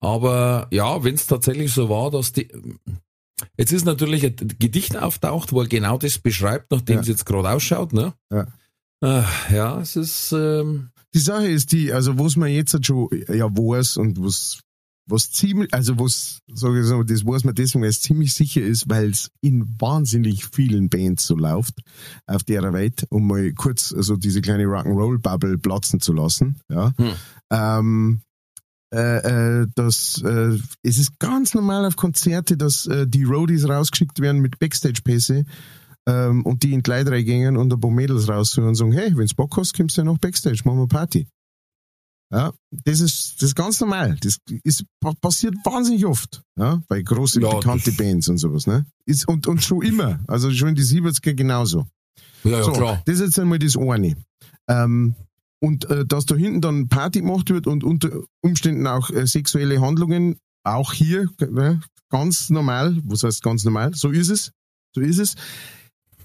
[0.00, 2.48] Aber ja, wenn es tatsächlich so war, dass die.
[3.56, 7.00] Jetzt ist natürlich ein Gedicht auftaucht, wo er genau das beschreibt, nachdem Ja.
[7.02, 8.14] es jetzt gerade ausschaut, ne?
[8.32, 8.46] Ja.
[9.02, 10.32] Ah, ja, es ist.
[10.32, 14.60] Ähm, Die Sache ist die, also was man jetzt halt schon ja weiß und was
[15.06, 18.62] was ziemlich, also was, sage ich so, das weiß man deswegen, weil es ziemlich sicher
[18.62, 21.80] ist, weil es in wahnsinnig vielen Bands so läuft
[22.26, 26.60] auf der Welt, um mal kurz also diese kleine Rock'n'Roll-Bubble platzen zu lassen.
[26.70, 26.92] Ja.
[26.96, 27.12] Hm.
[27.50, 28.20] Ähm,
[28.94, 34.20] äh, äh, dass äh, es ist ganz normal auf Konzerte, dass äh, die Roadies rausgeschickt
[34.20, 35.44] werden mit Backstage-Pässe
[36.06, 39.34] ähm, und die in Kleiderei gehen und ein paar Mädels raussuchen und sagen, hey, wenn's
[39.34, 41.26] Bock hast, kommst du ja noch Backstage, machen wir Party.
[42.32, 44.16] Ja, das ist, das ist ganz normal.
[44.20, 48.66] Das ist, pa- passiert wahnsinnig oft, ja, bei großen, Ja, bekannten das- Bands und sowas,
[48.66, 48.86] ne?
[49.06, 50.18] Ist, und, und schon immer.
[50.26, 51.86] Also schon in die 70er genauso.
[52.42, 53.02] ja, ja, so, klar.
[53.04, 54.16] das ist jetzt einmal das eine.
[54.68, 55.14] Ähm,
[55.60, 58.10] und äh, dass da hinten dann Party gemacht wird und unter
[58.42, 61.76] Umständen auch äh, sexuelle Handlungen, auch hier, äh,
[62.10, 64.50] ganz normal, was heißt ganz normal, so ist es,
[64.94, 65.34] so ist es.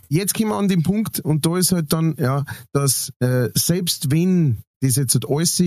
[0.08, 2.44] Jetzt kommen wir an den Punkt, und da ist halt dann, ja,
[2.74, 5.60] dass äh, selbst wenn das jetzt alles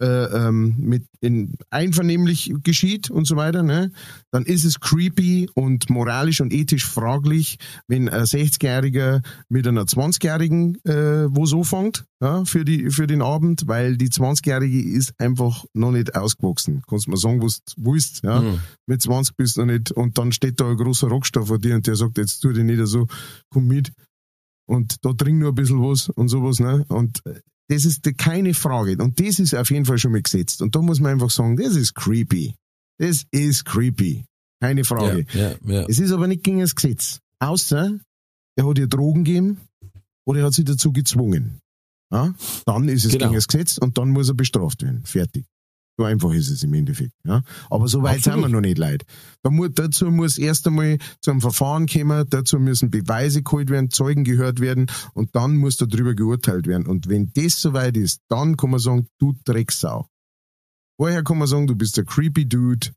[0.00, 3.90] äh, ähm, mit in einvernehmlich geschieht und so weiter, ne,
[4.30, 10.76] dann ist es creepy und moralisch und ethisch fraglich, wenn ein 60-Jähriger mit einer 20-Jährigen
[10.84, 15.64] äh, wo so fängt, ja, für, die, für den Abend, weil die 20-Jährige ist einfach
[15.74, 16.82] noch nicht ausgewachsen.
[16.88, 18.40] Kannst mal sagen, was du willst, ja.
[18.40, 18.60] Mhm.
[18.86, 21.74] Mit 20 bist du noch nicht, und dann steht da ein großer Rockstar vor dir
[21.74, 23.08] und der sagt, jetzt tu dich nicht so,
[23.50, 23.92] komm mit.
[24.66, 26.84] Und da trink nur ein bisschen was und sowas, ne?
[26.88, 28.96] Und äh, das ist keine Frage.
[29.02, 30.62] Und das ist auf jeden Fall schon mal gesetzt.
[30.62, 32.54] Und da muss man einfach sagen, das ist creepy.
[32.98, 34.24] Das ist creepy.
[34.60, 35.24] Keine Frage.
[35.32, 35.86] Ja, ja, ja.
[35.88, 37.20] Es ist aber nicht gegen das Gesetz.
[37.40, 37.98] Außer,
[38.56, 39.58] er hat ihr Drogen gegeben
[40.26, 41.60] oder er hat sie dazu gezwungen.
[42.12, 42.34] Ja?
[42.66, 43.26] Dann ist es Genau.
[43.26, 45.04] gegen das Gesetz und dann muss er bestraft werden.
[45.04, 45.44] Fertig.
[45.98, 47.12] So einfach ist es im Endeffekt.
[47.24, 47.42] Ja?
[47.70, 48.50] Aber so weit sind Absolut.
[48.50, 49.04] wir noch nicht leid.
[49.42, 53.90] Da mu dazu muss erst einmal zu einem Verfahren kommen, dazu müssen Beweise geholt werden,
[53.90, 56.86] Zeugen gehört werden und dann muss darüber geurteilt werden.
[56.86, 60.06] Und wenn das soweit ist, dann kann man sagen, du Drecksau.
[60.96, 62.90] Vorher kann man sagen, du bist der creepy Dude,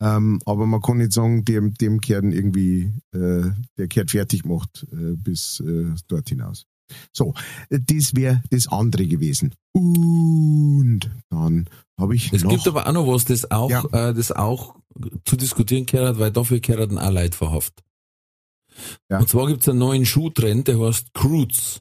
[0.00, 4.88] ähm, aber man kann nicht sagen, dem, dem gehört irgendwie, äh, der gehört fertig gemacht
[4.90, 6.66] äh, bis äh, dort hinaus.
[7.12, 7.34] So,
[7.68, 9.54] das wäre das andere gewesen.
[9.72, 11.68] Und dann
[11.98, 12.50] habe ich Es noch...
[12.50, 13.84] gibt aber auch noch was, das auch, Ja.
[13.92, 14.76] äh, das auch
[15.24, 17.82] zu diskutieren gehört, weil dafür gehört auch Leute verhaft.
[19.10, 19.18] Ja.
[19.18, 21.80] Und zwar gibt es einen neuen Schuhtrend, der heißt Croots.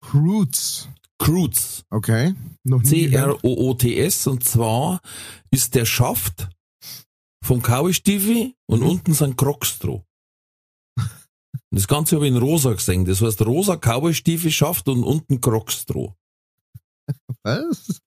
[0.00, 0.88] Croots.
[1.18, 1.84] Croots.
[1.90, 2.34] Okay.
[2.84, 4.26] C-R-O-O-T-S.
[4.26, 5.00] Und zwar
[5.50, 6.48] ist der Schaft
[7.44, 8.86] vom Kaustiefel und Mhm.
[8.88, 10.02] unten sind Crocs drauf.
[11.70, 13.04] Und das Ganze habe ich in rosa gesehen.
[13.04, 16.14] Das heißt rosa Cowboy-Stiefel Schaft und unten Crocs drauf.
[17.44, 18.00] Was?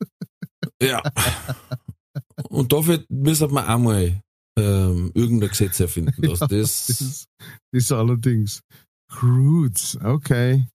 [0.82, 1.02] Ja.
[2.50, 4.22] und dafür müssen wir auch mal
[4.58, 6.22] ähm, irgendein Gesetz erfinden.
[6.22, 7.28] Dass Ja, das, Das
[7.72, 8.62] ist, allerdings.
[9.10, 9.98] Croots.
[10.02, 10.68] Okay.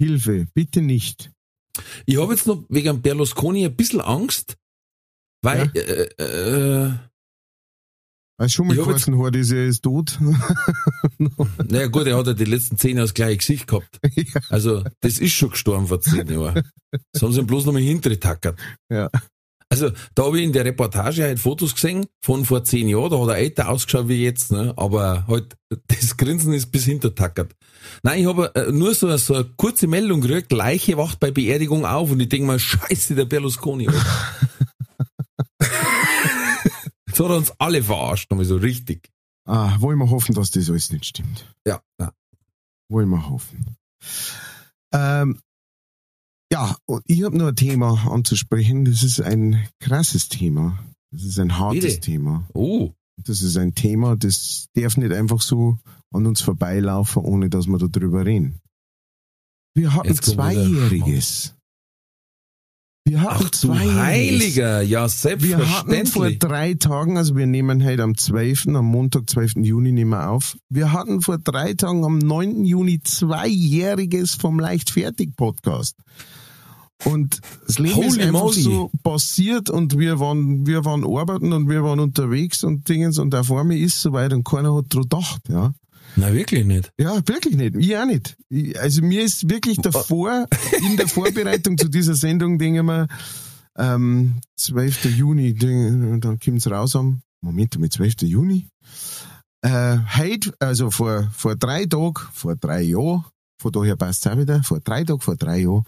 [0.00, 0.46] Hilfe.
[0.54, 1.30] Bitte nicht.
[2.06, 4.56] ich habe jetzt noch wegen Berlusconi ein bisschen Angst,
[5.42, 6.92] weil äh, äh,
[8.38, 10.18] Hast schon mal geheißen, hat, ist er ist tot?
[11.68, 14.00] naja gut, er hat ja die letzten zehn Jahre das gleiche Gesicht gehabt.
[14.14, 14.40] Ja.
[14.50, 16.62] Also das ist schon gestorben vor zehn Jahren.
[17.12, 18.58] Das haben sie ihm bloß noch mal hintergetackert.
[18.90, 19.08] Ja.
[19.70, 23.18] Also da habe ich in der Reportage halt Fotos gesehen von vor zehn Jahren, da
[23.18, 24.74] hat er älter ausgeschaut wie jetzt, ne?
[24.76, 25.56] aber halt
[25.86, 27.54] das Grinsen ist bis hintertackert.
[28.02, 31.86] Nein, ich habe äh, nur so, so eine kurze Meldung gekriegt, Leiche wacht bei Beerdigung
[31.86, 33.88] auf und ich denke mal, scheiße, der Berlusconi.
[37.12, 39.10] Jetzt hat er uns alle verarscht, nochmal so richtig.
[39.44, 41.54] Ah, wollen wir hoffen, dass das alles nicht stimmt.
[41.66, 42.10] Ja, ja.
[42.88, 43.76] Wollen wir hoffen.
[44.94, 45.38] Ähm,
[46.50, 48.86] ja, und ich habe noch ein Thema anzusprechen.
[48.86, 50.82] Das ist ein krasses Thema.
[51.10, 52.00] Das ist ein hartes Bitte?
[52.00, 52.48] Thema.
[52.54, 55.78] Oh, Das ist ein Thema, das darf nicht einfach so
[56.14, 58.58] an uns vorbeilaufen, ohne dass wir darüber reden.
[59.74, 61.54] Wir hatten Zweijähriges.
[63.04, 63.74] Wir hatten ach du.
[63.74, 66.38] Heiliger, ja Wir hatten vor selbstverständlich.
[66.38, 69.56] drei Tagen, also wir nehmen heute am 12., am Montag, 12.
[69.56, 70.56] Juni nehmen wir auf.
[70.68, 72.64] Wir hatten vor drei Tagen am 9.
[72.64, 75.96] Juni Zweijähriges vom Leichtfertig-Podcast.
[77.04, 78.60] Und das Leben ist Holy einfach moly.
[78.60, 83.34] so passiert und wir waren, wir waren arbeiten und wir waren unterwegs und Dingens und
[83.34, 85.72] auf einmal ist es soweit und keiner hat dran gedacht, ja.
[86.16, 86.92] Na wirklich nicht.
[86.98, 87.76] Ja, wirklich nicht.
[87.76, 88.36] Ich auch nicht.
[88.48, 90.46] Ich, also mir ist wirklich davor,
[90.86, 93.08] in der Vorbereitung zu dieser Sendung, denke ich mir,
[93.78, 95.06] ähm, 12.
[95.16, 98.22] Juni, denk- dann kommt's raus am, Moment, mit 12.
[98.22, 98.68] Juni.
[99.64, 103.24] Äh, heute, also vor, vor drei Tagen, vor drei Jahren,
[103.60, 105.84] von daher passt's auch wieder, vor drei Tagen, vor drei Jahren,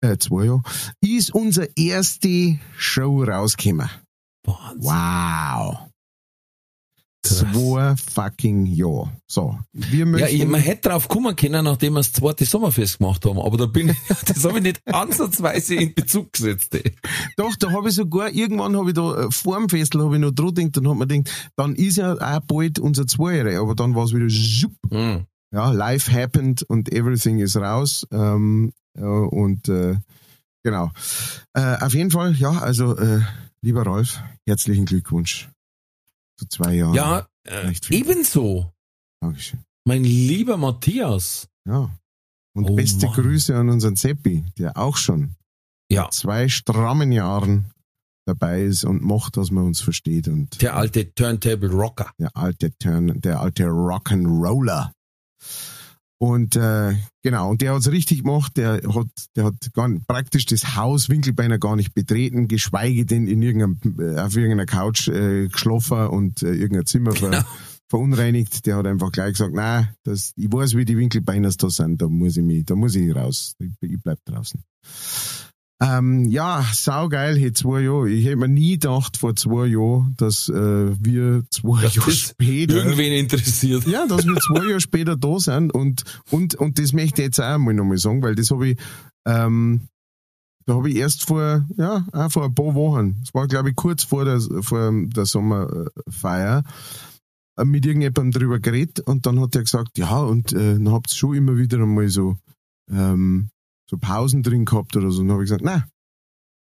[0.00, 0.62] äh, zwei Jahren,
[1.00, 3.88] ist unsere erste Show rausgekommen.
[4.44, 4.82] Wahnsinn.
[4.82, 5.87] Wow.
[7.22, 9.10] Zwei fucking Jahre.
[9.26, 9.58] So.
[9.72, 13.24] Wir Ja, möchten, ich, man hätte drauf kommen können, nachdem wir das zweite Sommerfest gemacht
[13.24, 13.96] haben, aber da bin ich,
[14.26, 16.74] das habe ich nicht ansatzweise in Bezug gesetzt.
[16.74, 16.94] Ey.
[17.36, 20.20] Doch, da habe ich sogar, irgendwann habe ich da, äh, vor dem Festel habe ich
[20.20, 23.74] noch dran gedacht und habe mir gedacht, dann ist ja auch bald unser Zweijährige, aber
[23.74, 25.24] dann war es wieder zup, Hm.
[25.52, 29.96] ja, life happened und everything is raus, ähm, äh, und, äh,
[30.62, 30.90] genau.
[31.52, 33.20] Äh, auf jeden Fall, ja, also, äh,
[33.60, 35.48] lieber Rolf, herzlichen Glückwunsch
[36.38, 36.94] zu zwei Jahren.
[36.94, 38.72] Ja, äh, ebenso.
[39.20, 39.60] Dankeschön.
[39.84, 41.48] Mein lieber Matthias.
[41.66, 41.90] Ja.
[42.54, 43.14] Und Oh beste Mann.
[43.14, 45.34] Grüße an unseren Seppi, der auch schon
[45.90, 47.70] Ja, zwei strammen Jahren
[48.26, 52.10] dabei ist und macht, dass man uns versteht und der alte Turntable Rocker.
[52.18, 54.92] der alte Turn, der alte Rock'n'Roller.
[56.20, 59.06] Und äh, genau, und der hat's richtig gemacht, der hat,
[59.36, 64.18] der hat gar, praktisch das Haus Winkelbeiner gar nicht betreten, geschweige denn in irgendeinem, äh,
[64.20, 67.44] auf irgendeiner Couch äh, geschlafen und äh, irgendein Zimmer ver, Genau.
[67.88, 68.66] verunreinigt.
[68.66, 72.08] Der hat einfach gleich gesagt, na, das, ich weiß, wie die Winkelbeiners da sind, da
[72.08, 73.54] muss ich mich, da muss ich raus.
[73.60, 74.60] Ich, ich bleib draußen.
[75.80, 78.10] Ähm, ja, saugeil, hey, zwei Jahre.
[78.10, 80.52] Ich hätte mir nie gedacht vor zwei Jahren, dass äh,
[81.00, 83.86] wir zwei Dass Jahre später Irgendwen interessiert.
[83.86, 87.40] ja, dass wir zwei Jahre später da sind und, und, und das möchte ich jetzt
[87.40, 88.78] auch einmal nochmal sagen, weil das habe ich,
[89.24, 89.82] ähm,
[90.66, 93.76] da habe ich erst vor, ja, auch vor ein paar Wochen, es war glaube ich
[93.76, 96.64] kurz vor der, vor der Sommerfeier,
[97.56, 101.12] äh, mit irgendjemandem drüber geredet und dann hat er gesagt, ja, und äh, dann habt
[101.12, 102.36] ihr schon immer wieder einmal so,
[102.90, 103.50] ähm,
[103.88, 105.20] so Pausen drin gehabt oder so.
[105.20, 105.84] Und dann habe ich gesagt, nein,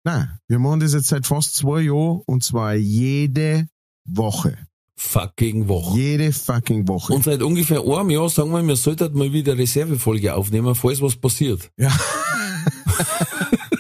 [0.04, 3.68] nein, wir machen das jetzt seit fast zwei Jahren und zwar jede
[4.06, 4.58] Woche.
[4.96, 5.98] Fucking Woche.
[5.98, 7.14] Jede fucking Woche.
[7.14, 11.16] Und seit ungefähr einem Jahr sagen wir, wir sollten mal wieder Reservefolge aufnehmen, falls was
[11.16, 11.72] passiert.
[11.78, 11.90] Ja.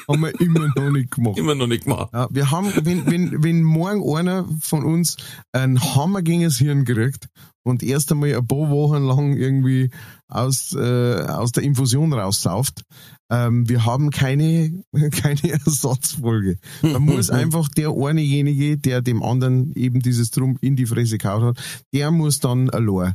[0.10, 1.38] haben wir immer noch nicht gemacht.
[1.38, 2.10] Immer noch nicht gemacht.
[2.14, 5.18] Ja, wir haben, wenn, wenn, wenn morgen einer von uns
[5.51, 7.30] einen Hammer gegen das Hirn kriegt
[7.64, 9.91] und erst einmal ein paar Wochen lang irgendwie
[10.28, 12.84] aus, äh, aus der Infusion raussauft,
[13.30, 16.57] ähm, wir haben keine, keine Ersatzfolge.
[16.82, 21.43] Da muss einfach der einejenige, der dem anderen eben dieses Drum in die Fresse gehauen
[21.43, 21.57] hat,
[21.93, 23.14] der muss dann allein.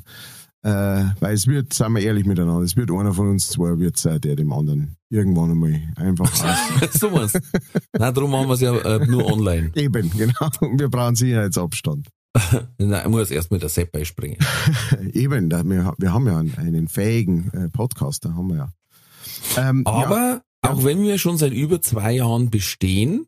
[0.65, 3.99] Äh, weil es wird, sagen wir ehrlich miteinander, es wird einer von uns zwei wird
[3.99, 6.33] sein, der dem anderen irgendwann einmal einfach
[6.83, 6.93] aus.
[6.99, 7.35] so was.
[7.93, 9.73] Nein, darum machen wir es ja äh, nur online.
[9.75, 10.49] Eben, genau.
[10.79, 12.09] Wir brauchen Sicherheitsabstand.
[12.79, 14.39] Nein, ich muss erst mit der Sepp einspringen.
[15.13, 18.69] Eben, da, wir, wir haben ja einen, einen fähigen äh, Podcaster, haben wir ja.
[19.59, 23.27] Ähm, Aber auch wenn wir schon seit über zwei Jahren bestehen,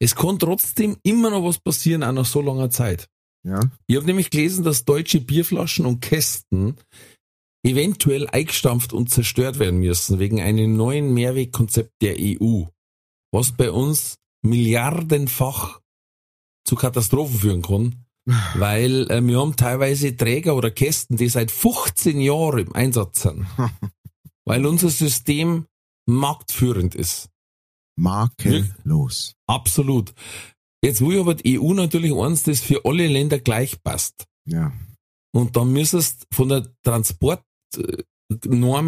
[0.00, 3.08] es kann trotzdem immer noch was passieren, auch nach so langer Zeit.
[3.46, 6.76] Ja, Ich habe nämlich gelesen, dass deutsche Bierflaschen und Kästen
[7.64, 12.64] eventuell eingestampft und zerstört werden müssen wegen einem neuen Mehrwegkonzept der EU,
[13.32, 15.80] was bei uns milliardenfach
[16.64, 18.04] zu Katastrophen führen kann,
[18.54, 23.46] weil äh, wir haben teilweise Träger oder Kästen, die seit 15 Jahren im Einsatz sind,
[24.44, 25.66] weil unser System
[26.08, 27.28] marktführend ist.
[27.96, 29.34] makellos.
[29.46, 30.14] Absolut.
[30.86, 34.26] Jetzt will aber die EU natürlich eins, das für alle Länder gleich passt.
[34.46, 34.72] Ja,
[35.34, 37.42] Und dann müsstest von der Transportnorm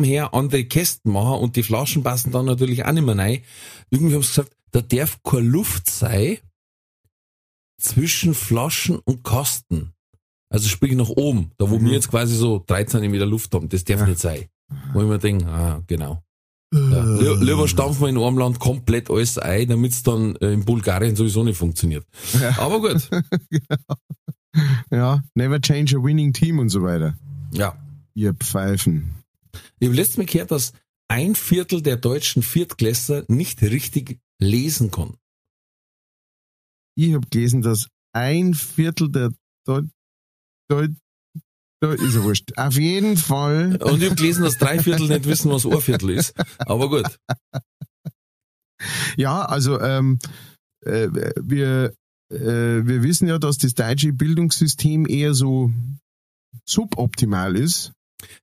[0.05, 3.43] her andere Kästen machen und die Flaschen passen dann natürlich auch nicht mehr rein.
[3.91, 6.39] Irgendwie haben sie gesagt, da darf keine Luft sein
[7.81, 9.93] zwischen Flaschen und Kasten.
[10.51, 11.85] Also sprich nach oben, da wo Mhm.
[11.87, 14.07] wir jetzt quasi so 3 cm Luft haben, das darf Ja.
[14.07, 14.47] nicht sein.
[14.93, 16.23] Wo ich mir denke, ah, genau.
[16.73, 17.03] Ja.
[17.03, 20.65] Li- Lieber stampfen wir in einem Land komplett alles ein, damit es dann äh, in
[20.65, 22.05] Bulgarien sowieso nicht funktioniert.
[22.41, 22.59] Ja.
[22.59, 23.09] Aber gut,
[24.91, 27.17] Ja, never change a winning team und so weiter.
[27.53, 27.77] ja.
[28.15, 29.15] Ihr Pfeifen.
[29.79, 30.73] Ich habe letztens Mal gehört, dass
[31.07, 35.15] ein Viertel der deutschen Viertklässler nicht richtig lesen kann.
[36.97, 39.31] Ich habe gelesen, dass ein Viertel der
[39.69, 39.85] Deut
[40.69, 40.91] Deut
[41.81, 42.53] Deut ist ja wurscht.
[42.57, 43.77] Auf jeden Fall.
[43.83, 46.35] Und ich habe gelesen, dass drei Viertel nicht wissen, was ein Viertel ist.
[46.59, 47.19] Aber gut.
[49.17, 50.19] Ja, also ähm,
[50.85, 51.09] äh,
[51.41, 51.93] wir,
[52.33, 52.39] äh,
[52.87, 55.71] wir wissen ja, dass das deutsche Bildungssystem eher so
[56.65, 57.93] suboptimal ist.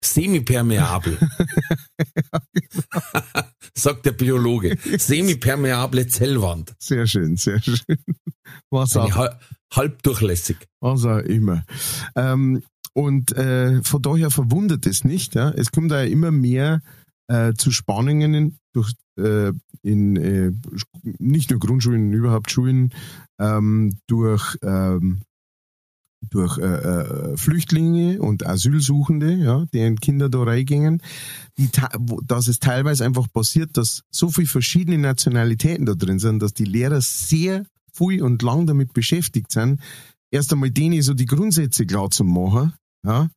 [0.01, 1.17] Semipermeabel.
[3.77, 4.77] Sagt der Biologe.
[4.97, 6.73] Semipermeable Zellwand.
[6.79, 7.97] Sehr schön, sehr schön.
[8.69, 9.39] Was auch, hal-
[9.73, 10.57] halbdurchlässig.
[10.81, 11.65] was auch immer.
[12.15, 12.63] Ähm,
[12.95, 15.35] und äh, von daher verwundert es nicht.
[15.35, 15.51] Ja?
[15.51, 16.81] Es kommt da immer mehr
[17.27, 20.51] äh, zu Spannungen durch äh, in äh,
[21.19, 22.91] nicht nur Grundschulen, überhaupt Schulen
[23.39, 25.21] ähm, durch ähm,
[26.29, 31.01] durch äh, äh, Flüchtlinge und Asylsuchende, ja, deren Kinder da reingingen,
[31.57, 31.69] die,
[31.99, 36.53] wo- dass es teilweise einfach passiert, dass so viele verschiedene Nationalitäten da drin sind, dass
[36.53, 39.81] die Lehrer sehr viel und lang damit beschäftigt sind,
[40.31, 42.73] erst einmal denen so die Grundsätze klar zu machen,
[43.05, 43.29] ja,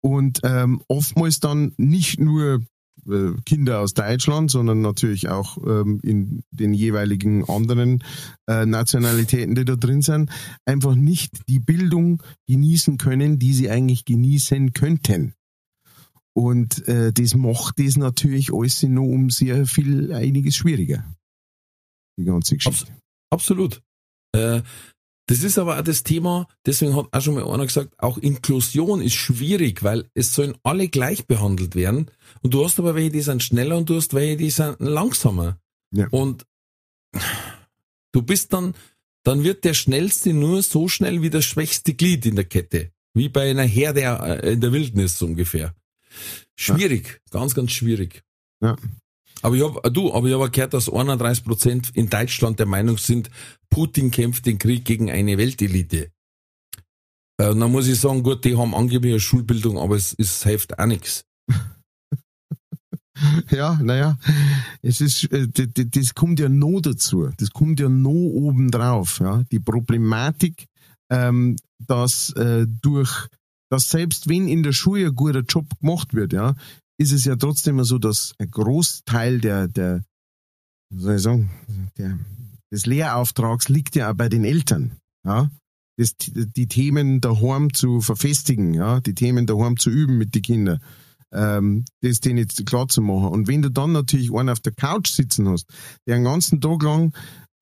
[0.00, 2.62] und ähm, oftmals dann nicht nur
[3.08, 8.04] äh, Kinder aus Deutschland, sondern natürlich auch ähm, in den jeweiligen anderen
[8.46, 10.30] äh, Nationalitäten, die da drin sind,
[10.64, 15.34] einfach nicht die Bildung genießen können, die sie eigentlich genießen könnten.
[16.34, 21.04] Und äh, das macht das natürlich alles noch um sehr viel einiges schwieriger.
[22.16, 22.92] Die ganze Geschichte.
[23.30, 23.82] Absolut.
[24.32, 24.62] Äh,
[25.28, 29.02] das ist aber auch das Thema, deswegen hat auch schon mal einer gesagt, auch Inklusion
[29.02, 32.10] ist schwierig, weil es sollen alle gleich behandelt werden.
[32.40, 35.60] Und du hast aber welche, die sind schneller und du hast welche, die sind langsamer.
[35.90, 36.08] Ja.
[36.10, 36.46] Und
[38.12, 38.74] du bist dann,
[39.22, 42.90] dann wird der Schnellste nur so schnell wie das schwächste Glied in der Kette.
[43.12, 45.74] Wie bei einer Herde äh, in der Wildnis so ungefähr.
[46.56, 48.22] Schwierig, ganz, ganz schwierig.
[48.62, 48.76] Ja.
[49.42, 52.98] Aber ich hab, du, aber ich habe gehört, dass 31 Prozent in Deutschland der Meinung
[52.98, 53.30] sind,
[53.70, 56.10] Putin kämpft den Krieg gegen eine Weltelite.
[57.40, 60.78] Äh, dann muss ich sagen, gut, die haben angeblich eine Schulbildung, aber es, es hilft
[60.78, 61.24] auch nichts.
[63.50, 64.16] Ja, naja,
[64.80, 67.28] es ist, äh, das kommt ja noch dazu.
[67.36, 69.18] Das kommt ja noch oben drauf.
[69.18, 69.42] Ja?
[69.50, 70.66] Die Problematik,
[71.10, 73.26] ähm, dass äh, durch,
[73.70, 76.54] dass selbst wenn in der Schule ein guter Job gemacht wird, ja,
[76.98, 80.02] ist es ja trotzdem so, dass ein Großteil der, der,
[80.90, 81.48] wie
[81.96, 82.18] der,
[82.72, 84.98] des Lehrauftrags liegt ja auch bei den Eltern.
[85.24, 85.50] Ja?
[85.96, 90.80] Das, die Themen daheim zu verfestigen, ja, die Themen daheim zu üben mit den Kindern
[91.32, 93.28] ähm, das denen jetzt klar zu machen.
[93.28, 95.66] Und wenn du dann natürlich einen auf der Couch sitzen hast,
[96.06, 97.12] der den ganzen Tag lang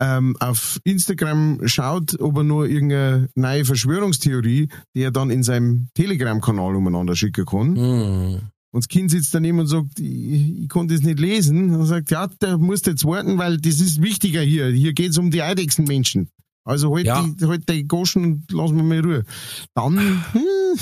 [0.01, 5.89] ähm, auf Instagram schaut, ob er nur irgendeine neue Verschwörungstheorie, die er dann in seinem
[5.95, 7.77] Telegram-Kanal umeinander schicken kann.
[7.77, 8.41] Hm.
[8.77, 11.75] Und das Kind sitzt daneben und sagt, ich, ich konnte das nicht lesen.
[11.75, 14.67] Und sagt, ja, da musst du jetzt warten, weil das ist wichtiger hier.
[14.69, 16.29] Hier geht's um die Eidechsenmenschen.
[16.63, 17.27] Also halt, Ja.
[17.27, 19.25] die, halt die Goschen und lass mir mal in Ruhe.
[19.73, 19.97] Dann,
[20.33, 20.79] hm,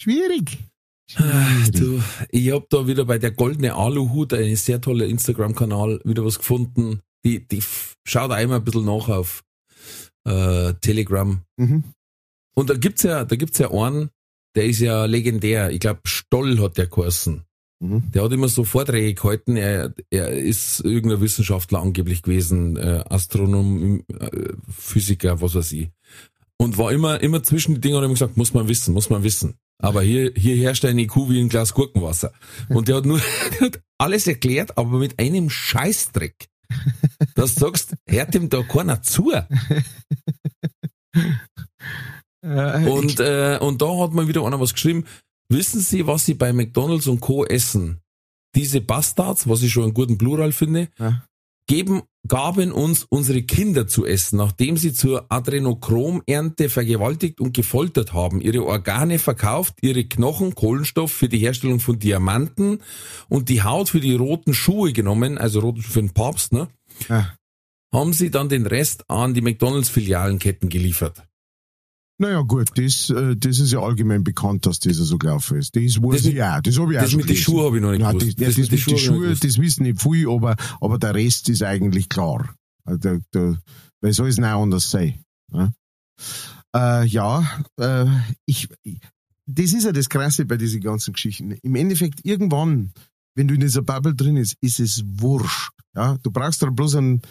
[0.00, 0.58] schwierig.
[1.16, 6.24] Ah, Du, ich hab da wieder bei der goldene Aluhut, ein sehr toller Instagram-Kanal, wieder
[6.24, 7.00] was gefunden.
[7.22, 7.62] Die, die
[8.08, 9.44] schaut einmal ein bisschen nach auf
[10.24, 11.42] äh, Telegram.
[11.58, 11.84] Mhm.
[12.54, 14.08] Und da gibt's ja, da gibt's ja einen,
[14.56, 15.70] der ist ja legendär.
[15.70, 17.44] Ich glaube, Stoll hat der geheißen.
[17.80, 18.10] Mhm.
[18.12, 19.56] Der hat immer so Vorträge gehalten.
[19.56, 25.90] Er, er ist irgendein Wissenschaftler angeblich gewesen, äh, Astronom, äh, Physiker, was weiß ich.
[26.58, 29.10] Und war immer, immer zwischen die Dinge und hat immer gesagt, muss man wissen, muss
[29.10, 29.56] man wissen.
[29.78, 32.32] Aber hier, hier herrscht eine IQ wie ein Glas Gurkenwasser.
[32.70, 33.20] Und der hat nur,
[33.60, 36.48] der hat alles erklärt, aber mit einem Scheißdreck.
[37.34, 39.32] Dass du sagst, hört ihm da keiner zu.
[42.46, 45.04] Äh, Und, äh, und da hat mal wieder einer was geschrieben.
[45.48, 47.44] Wissen Sie, was Sie bei McDonalds und Co.
[47.44, 48.00] essen?
[48.54, 51.24] Diese Bastards, was ich schon einen guten Plural finde, Ja.
[51.68, 58.40] geben, gaben uns unsere Kinder zu essen, nachdem sie zur Adrenochrom-Ernte vergewaltigt und gefoltert haben,
[58.40, 62.80] ihre Organe verkauft, ihre Knochen, Kohlenstoff für die Herstellung von Diamanten
[63.28, 66.68] und die Haut für die roten Schuhe genommen, also roten Schuhe für den Papst, ne?
[67.08, 67.34] Ja.
[67.92, 71.22] Haben sie dann den Rest an die McDonalds-Filialenketten geliefert.
[72.18, 75.76] Naja, gut, das, äh, das ist ja allgemein bekannt, dass das so gelaufen ist.
[75.76, 76.60] Das weiß Das ich auch.
[76.62, 77.36] Das habe ich auch Das schon mit den.
[77.36, 78.40] Schuhen habe ich noch nicht Nein, das, gewusst.
[78.40, 81.62] ja, das, mit den Schuhen, nicht das wissen nicht viele, aber, aber der Rest ist
[81.62, 82.54] eigentlich klar.
[82.84, 83.58] Also, da, da,
[84.00, 85.20] weil soll es nicht anders sein?
[85.52, 85.72] Ja,
[86.74, 88.06] äh, ja äh,
[88.46, 88.68] ich,
[89.46, 91.52] das ist ja das Krasse bei diesen ganzen Geschichten.
[91.62, 92.92] Im Endeffekt, irgendwann,
[93.34, 95.70] wenn du in dieser Bubble drin ist, ist es wurscht.
[95.94, 97.22] Ja, du brauchst da bloß einen,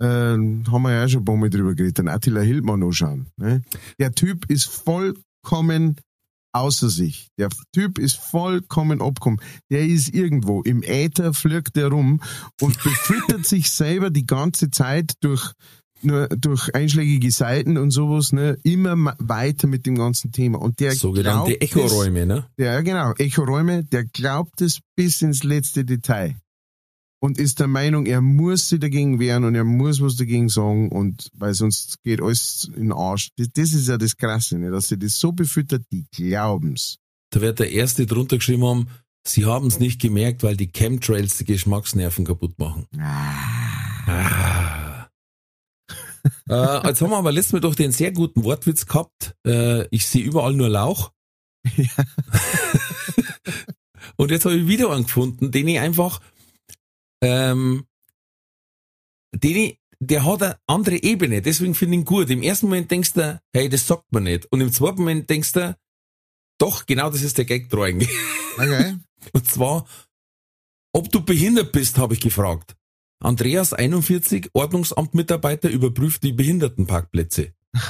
[0.00, 3.26] äh, haben wir ja auch schon ein paar Mal drüber geredet, den Attila Hildmann anschauen.
[3.36, 3.62] Ne?
[3.98, 5.96] Der Typ ist vollkommen
[6.54, 7.28] außer sich.
[7.38, 9.40] Der Typ ist vollkommen abgekommen.
[9.70, 12.20] Der ist irgendwo im Äther, flirgt er rum
[12.60, 15.52] und befüttert sich selber die ganze Zeit durch
[16.02, 20.60] nur durch einschlägige Seiten und sowas, ne, immer weiter mit dem ganzen Thema.
[20.60, 22.46] Und der sogenannte Echoräume, ne?
[22.58, 26.36] Ja, genau, Echoräume, der glaubt es bis ins letzte Detail
[27.24, 30.90] und ist der Meinung, er muss sich dagegen wehren und er muss was dagegen sagen
[30.90, 33.30] und weil sonst geht alles in den Arsch.
[33.38, 34.70] Das, das ist ja das Krasse, ne?
[34.70, 36.98] dass sie das so befüttert, die glauben's.
[37.30, 38.88] Da wird der Erste drunter geschrieben haben,
[39.26, 42.84] sie haben es nicht gemerkt, weil die Chemtrails die Geschmacksnerven kaputt machen.
[42.98, 44.06] Ah.
[44.06, 45.08] ah.
[46.50, 49.34] äh, jetzt haben wir aber letztes Mal doch den sehr guten Wortwitz gehabt.
[49.46, 51.10] Äh, ich sehe überall nur Lauch.
[51.78, 52.04] Ja.
[54.16, 56.20] und jetzt habe ich wieder einen gefunden, den ich einfach
[57.24, 57.86] ähm,
[59.34, 62.30] den, der hat eine andere Ebene, deswegen finde ich ihn gut.
[62.30, 64.46] Im ersten Moment denkst du, hey, das sagt man nicht.
[64.52, 65.76] Und im zweiten Moment denkst du,
[66.58, 68.06] doch, genau das ist der Gag drawing.
[68.56, 68.94] Okay.
[69.32, 69.84] Und zwar,
[70.92, 72.76] ob du behindert bist, habe ich gefragt.
[73.18, 77.52] Andreas 41, Ordnungsamtmitarbeiter, überprüft die Behindertenparkplätze.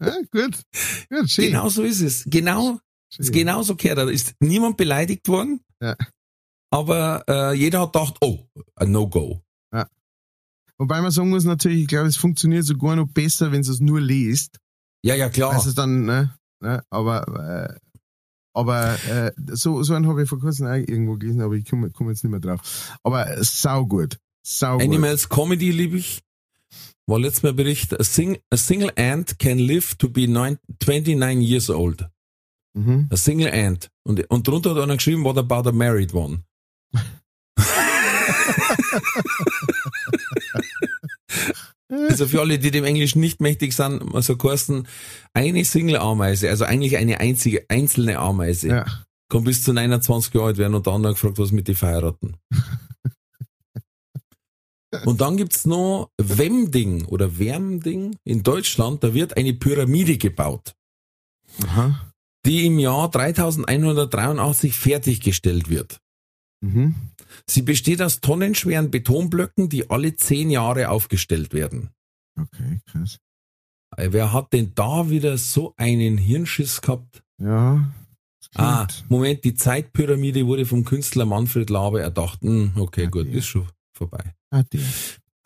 [0.00, 0.62] ja, gut.
[1.10, 1.46] gut schön.
[1.48, 2.24] Genau so ist es.
[2.28, 2.80] Genau,
[3.18, 3.98] ist genauso gehört.
[3.98, 5.60] Da ist niemand beleidigt worden.
[5.80, 5.96] Ja.
[6.70, 8.46] Aber äh, jeder hat gedacht, oh,
[8.76, 9.42] ein No-Go.
[9.72, 9.88] Ja.
[10.78, 13.80] Wobei man sagen muss natürlich, ich glaube, es funktioniert sogar noch besser, wenn du es
[13.80, 14.58] nur liest.
[15.02, 15.52] Ja, ja, klar.
[15.52, 17.78] Also dann, ne, ne aber, äh,
[18.52, 21.90] aber äh, so, so einen habe ich vor kurzem auch irgendwo gelesen, aber ich komme
[21.90, 22.98] komm jetzt nicht mehr drauf.
[23.02, 24.18] Aber äh, sau gut.
[24.42, 24.86] Sau gut.
[24.86, 26.22] Animals Comedy liebe ich.
[27.06, 31.42] War letztes Mal Bericht, a, sing, a single ant can live to be nine, 29
[31.42, 32.08] years old.
[32.74, 33.08] Mhm.
[33.10, 33.90] A single ant.
[34.04, 36.44] Und, und drunter hat einer geschrieben, what about a married one?
[41.90, 44.86] also für alle, die dem Englisch nicht mächtig sind, also kosten
[45.34, 48.86] eine Single-Ameise, also eigentlich eine einzige, einzelne Ameise, ja.
[49.28, 52.36] kann bis zu 29 Jahre alt werden und andere gefragt, was mit die verheiraten.
[55.04, 60.74] und dann gibt's noch Wemding oder Wärmding in Deutschland, da wird eine Pyramide gebaut.
[61.64, 62.09] Aha
[62.46, 66.00] die im Jahr 3183 fertiggestellt wird.
[66.60, 66.94] Mhm.
[67.46, 71.90] Sie besteht aus tonnenschweren Betonblöcken, die alle zehn Jahre aufgestellt werden.
[72.38, 73.18] Okay, krass.
[73.96, 77.22] Äh, wer hat denn da wieder so einen Hirnschiss gehabt?
[77.38, 77.92] Ja.
[78.54, 82.42] Ah, Moment, die Zeitpyramide wurde vom Künstler Manfred Labe erdacht.
[82.42, 83.10] Hm, okay, Ade.
[83.10, 84.34] gut, ist schon vorbei.
[84.50, 84.80] Ade.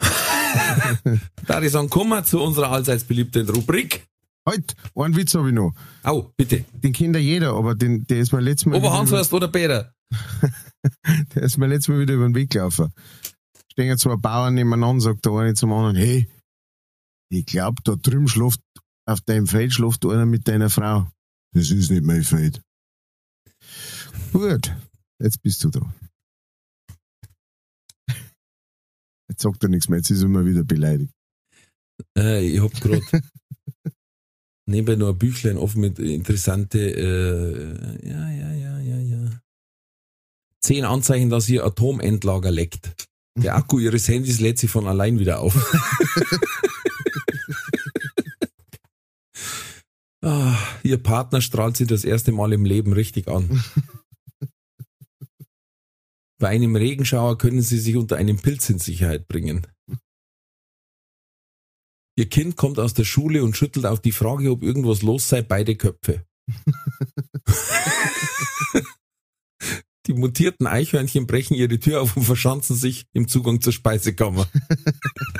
[1.47, 4.07] da ich sagen, kommen wir zu unserer allseits beliebten Rubrik.
[4.47, 5.75] Halt, einen Witz habe ich noch.
[6.03, 6.65] Au, bitte.
[6.75, 8.77] Den kennt ja jeder, aber den, der ist mir letztes Mal.
[8.77, 9.95] Oberhanshorst oder Peter?
[11.35, 12.93] der ist mir letztes Mal wieder über den Weg gelaufen.
[13.73, 16.29] Stehen zwei Bauern nebeneinander, sagt der eine zum anderen, hey,
[17.31, 18.61] ich glaub, da drüben schläft,
[19.07, 21.09] auf deinem Feld schläft einer mit deiner Frau.
[21.55, 22.61] Das ist nicht mein Feld.
[24.33, 24.73] Gut,
[25.21, 25.95] jetzt bist du da.
[29.29, 31.13] Jetzt sagt er nichts mehr, jetzt ist er mal wieder beleidigt.
[32.17, 33.03] Äh, ich hab grad
[34.67, 39.41] nebenbei noch ein Büchlein offen mit interessante, äh, ja, ja, ja, ja, ja.
[40.61, 42.95] Zehn Anzeichen, dass ihr Atomendlager leckt.
[43.37, 45.55] Der Akku ihres Handys lädt sich von allein wieder auf.
[50.23, 53.63] ah, ihr Partner strahlt sie das erste Mal im Leben richtig an.
[56.39, 59.67] Bei einem Regenschauer können sie sich unter einem Pilz in Sicherheit bringen.
[62.17, 65.43] Ihr Kind kommt aus der Schule und schüttelt auf die Frage, ob irgendwas los sei,
[65.43, 66.25] beide Köpfe.
[70.07, 74.47] die mutierten Eichhörnchen brechen ihre Tür auf und verschanzen sich im Zugang zur Speisekammer.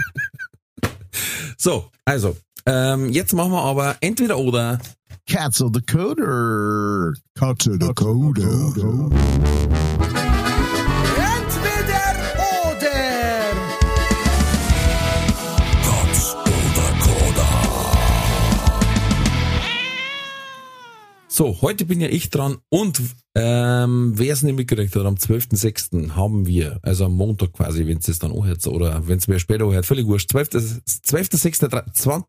[1.57, 4.81] so, also, ähm, jetzt machen wir aber entweder oder.
[5.27, 7.15] Cancel the Coder.
[7.35, 9.11] Cancel the Coder.
[21.37, 23.03] So, heute bin ja ich dran und
[23.35, 26.15] ähm, wer es nicht mitgekriegt hat, am 12.06.
[26.15, 29.41] haben wir, also am Montag quasi, wenn es das dann anhört, oder wenn es mir
[29.41, 32.23] später anhört, völlig wurscht, 12.06.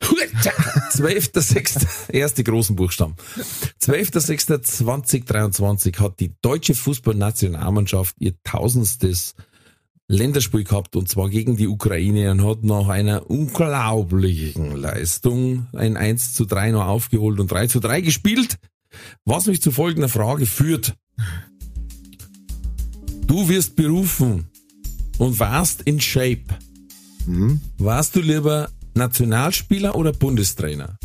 [0.00, 1.86] 12.06.
[2.12, 3.16] erst die großen Buchstaben.
[3.80, 9.34] 12.06.2023 hat die deutsche Fußballnationalmannschaft ihr tausendstes
[10.08, 16.34] Länderspiel gehabt und zwar gegen die Ukraine und hat nach einer unglaublichen Leistung ein 1
[16.34, 18.58] zu 3 noch aufgeholt und 3 zu 3 gespielt.
[19.24, 20.94] Was mich zu folgender Frage führt.
[23.26, 24.50] Du wirst berufen
[25.18, 26.44] und warst in Shape.
[27.26, 27.60] Mhm.
[27.78, 30.98] Warst du lieber Nationalspieler oder Bundestrainer?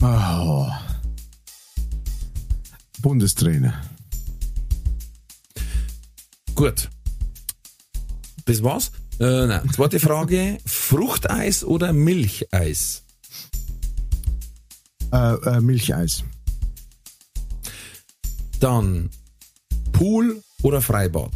[0.00, 0.68] Oh.
[3.02, 3.74] Bundestrainer.
[6.58, 6.90] Gut.
[8.46, 8.90] Das war's.
[9.20, 9.70] Äh, nein.
[9.72, 10.58] Zweite Frage.
[10.66, 13.04] Fruchteis oder Milcheis?
[15.12, 16.24] Äh, äh, Milcheis.
[18.58, 19.08] Dann
[19.92, 21.30] Pool oder Freibad?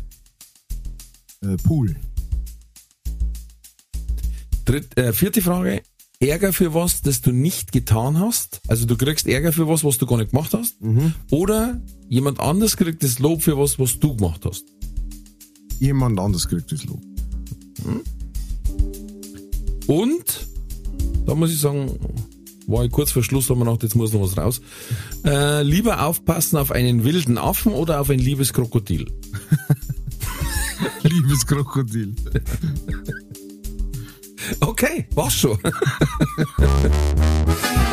[1.41, 1.95] Äh, Pool.
[4.65, 5.83] Dritt, äh, vierte Frage.
[6.19, 8.61] Ärger für was, das du nicht getan hast?
[8.67, 10.81] Also du kriegst Ärger für was, was du gar nicht gemacht hast?
[11.31, 14.65] Oder jemand anders kriegt das Lob für was, was du gemacht hast?
[15.83, 17.01] Jemand anders kriegt das Lob.
[19.89, 20.47] Und,
[21.27, 21.99] da muss ich sagen,
[22.69, 24.61] war ich kurz vor Schluss, haben wir gedacht, jetzt muss noch was raus.
[25.25, 29.11] Äh, lieber aufpassen auf einen wilden Affen oder auf ein liebes Krokodil?
[31.03, 32.15] Liebes Krokodil.
[34.61, 35.59] Okay, war's schon.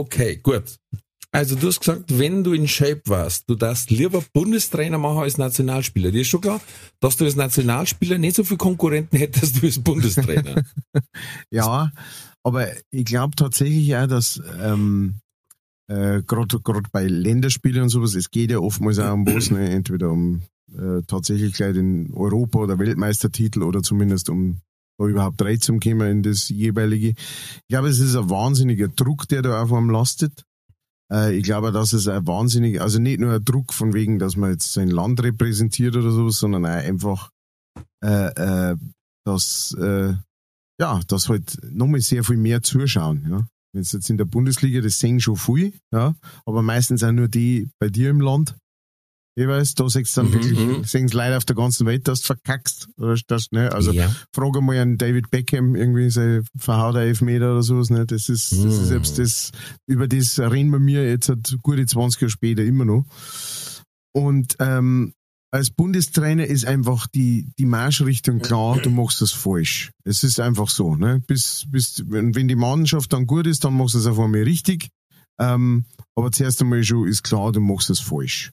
[0.00, 0.76] okay, gut.
[1.32, 5.38] Also du hast gesagt, wenn du in Shape warst, du darfst lieber Bundestrainer machen als
[5.38, 6.10] Nationalspieler.
[6.10, 6.60] Dir ist schon klar,
[6.98, 10.62] dass du als Nationalspieler nicht so viele Konkurrenten hättest wie als Bundestrainer.
[11.52, 11.92] Ja,
[12.42, 15.20] aber ich glaube tatsächlich auch, dass ähm,
[15.88, 16.58] äh, gerade
[16.92, 19.70] bei Länderspielen und sowas, es geht ja oftmals auch um was, ne?
[19.70, 20.42] entweder um
[20.72, 24.60] äh, tatsächlich gleich den Europa- oder Weltmeistertitel oder zumindest um
[25.00, 27.10] da überhaupt reinzukommen in das jeweilige.
[27.10, 30.44] Ich glaube, es ist ein wahnsinniger Druck, der da auf einem lastet.
[31.12, 34.36] Äh, ich glaube, dass es ein wahnsinnig, also nicht nur ein Druck von wegen, dass
[34.36, 37.30] man jetzt sein Land repräsentiert oder sowas, sondern auch einfach,
[38.04, 38.76] äh, äh,
[39.24, 40.14] dass äh,
[40.80, 43.46] ja, dass halt nochmal sehr viel mehr zuschauen, ja.
[43.72, 47.28] Wenn es jetzt in der Bundesliga, das sehen schon viel, ja, aber meistens auch nur
[47.28, 48.56] die bei dir im Land.
[49.36, 50.44] Jeweils, da siehst du dann Mhm, mhm.
[50.68, 53.92] wirklich, sehen es leider auf der ganzen Welt, dass du verkackst, oder das, ne, also,
[53.92, 54.12] ja.
[54.34, 58.58] frage mal an David Beckham, irgendwie sein verhauter Elfmeter oder sowas, ne, das ist, das
[58.58, 58.84] ist Mhm.
[58.86, 59.50] selbst das,
[59.86, 63.04] über das reden wir mir jetzt halt gute 20 Jahre später immer noch.
[64.12, 65.12] Und, ähm,
[65.52, 69.90] als Bundestrainer ist einfach die, die Marschrichtung klar, du machst das falsch.
[70.04, 71.20] Es ist einfach so, ne?
[71.26, 74.42] Bis, bis, wenn, wenn die Mannschaft dann gut ist, dann machst du es auf einmal
[74.42, 74.90] richtig.
[75.40, 78.52] Ähm, aber zuerst einmal schon ist klar, du machst es falsch.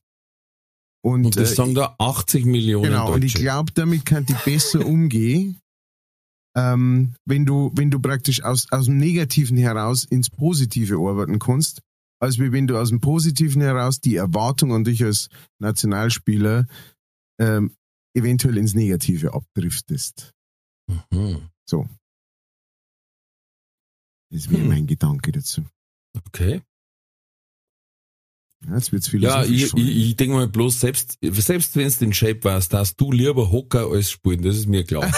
[1.03, 3.43] Und, Und das äh, sagen da 80 Millionen Genau, und ich Deutsche.
[3.43, 5.59] glaube, damit kann die besser umgehen,
[6.55, 11.81] ähm, wenn du, wenn du praktisch aus, aus dem Negativen heraus ins Positive arbeiten kannst,
[12.19, 15.29] als wenn du aus dem Positiven heraus die Erwartung an dich als
[15.61, 16.65] Nationalspieler
[17.39, 17.75] ähm,
[18.15, 20.33] eventuell ins Negative abdriftest.
[21.11, 21.49] Mhm.
[24.29, 24.67] Das wäre Hm.
[24.67, 25.63] mein Gedanke dazu.
[26.27, 26.61] Okay.
[28.66, 32.14] Ja, jetzt wird's Ja, ich, ich, ich denke mal bloß, selbst, selbst wenn du in
[32.14, 35.10] Shape warst, dass du lieber Hocker als spielen, das ist mir klar.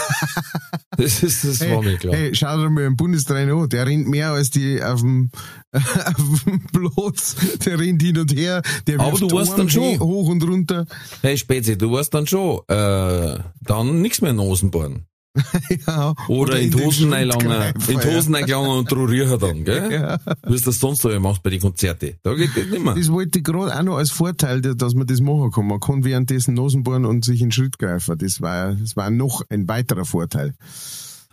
[0.98, 2.14] das ist, das war mir klar.
[2.14, 5.32] Hey, schau dir mal einen Bundestrainer an, der rennt mehr als die auf dem,
[5.72, 7.36] auf dem Platz,
[7.66, 10.00] der rennt hin und her, der Aber du weißt dann schon.
[10.00, 10.86] hoch und runter.
[11.22, 15.06] Hey Spezi, du weißt dann schon, äh, dann nichts mehr Nasenbohren.
[15.88, 19.92] Ja, Oder, in die Hosen einlangen, Schrittgreifer, in die Hosen einlangen und trurieren dann, gell?
[19.92, 20.20] Ja.
[20.48, 22.16] Wie du das sonst so machst bei den Konzerten.
[22.24, 22.96] Da geht das nicht mehr.
[22.96, 25.68] Das wollte ich gerade auch noch als Vorteil, dass man das machen kann.
[25.68, 28.18] Man kann währenddessen Nasen bohren und sich in Schritt greifen.
[28.18, 30.54] Das war, das war noch ein weiterer Vorteil.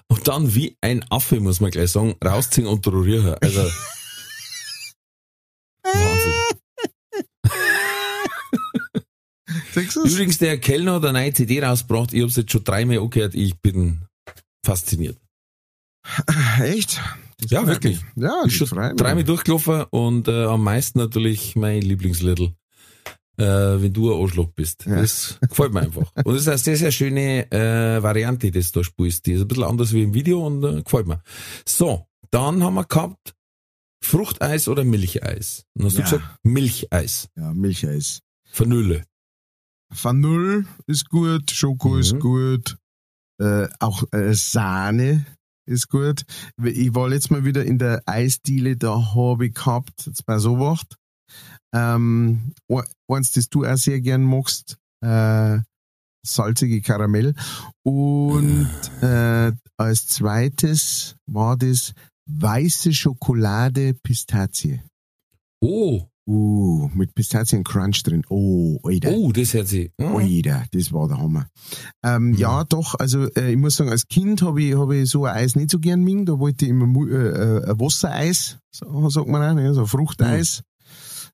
[0.08, 3.34] Und dann wie ein Affe, muss man gleich sagen, rausziehen und trurieren.
[3.40, 3.62] Also,
[9.84, 9.96] Du's?
[10.12, 12.12] Übrigens, der Kellner hat eine neue CD rausgebracht.
[12.12, 13.34] Ich habe es jetzt schon dreimal angehört.
[13.34, 14.02] Ich bin
[14.64, 15.18] fasziniert.
[16.60, 17.00] Echt?
[17.38, 18.00] Das Ja, wirklich.
[18.14, 18.24] mich.
[18.24, 22.52] Ja, Ich das schon dreimal durchgelaufen und äh, am meisten natürlich mein Lieblingsliedl.
[23.38, 23.44] Äh,
[23.82, 24.86] wenn du ein Arschloch bist.
[24.86, 24.96] Ja.
[24.96, 26.10] Das gefällt mir einfach.
[26.24, 29.26] Und es ist eine sehr, sehr schöne äh, Variante, die du da spielst.
[29.26, 31.22] Die ist ein bisschen anders wie im Video und äh, gefällt mir.
[31.68, 33.34] So, dann haben wir gehabt
[34.02, 35.64] Fruchteis oder Milcheis.
[35.74, 36.04] Und hast Ja.
[36.04, 37.28] du gesagt Milcheis.
[37.36, 38.20] Ja, Milcheis.
[38.54, 39.02] Vanille.
[40.02, 42.00] Vanille ist gut, Schoko Mhm.
[42.00, 42.78] ist gut,
[43.40, 45.26] äh, auch äh, Sahne
[45.68, 46.24] ist gut.
[46.62, 50.58] Ich war letztes Mal wieder in der Eisdiele, da habe ich gehabt, jetzt bei so
[50.58, 50.84] was,
[51.74, 52.52] ähm,
[53.08, 55.58] eins, das du auch sehr gern magst, äh,
[56.24, 57.34] salzige Karamell.
[57.84, 58.70] Und
[59.02, 61.92] äh, als zweites war das
[62.28, 64.82] weiße Schokolade Pistazie.
[65.60, 68.24] Oh, Uh, mit Pistaziencrunch drin.
[68.28, 69.12] Oh, Alter.
[69.12, 69.92] oh, das hört sich.
[69.98, 70.18] Oh.
[70.18, 71.46] Alter, das war der Hammer.
[72.04, 75.24] Ähm, Ja, doch, also äh, ich muss sagen, als Kind habe ich, hab ich so
[75.24, 76.26] ein Eis nicht so gern mögen.
[76.26, 79.72] Da wollte ich immer äh, äh, ein Wassereis, so, sagt man auch, ne?
[79.72, 80.62] so ein Fruchteis.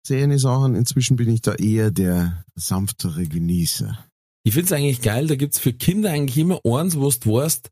[0.07, 0.75] Sehr eine Sachen.
[0.75, 3.97] Inzwischen bin ich da eher der sanftere Genießer.
[4.45, 7.71] Ich find's eigentlich geil, da gibt's für Kinder eigentlich immer eins, wo du weißt,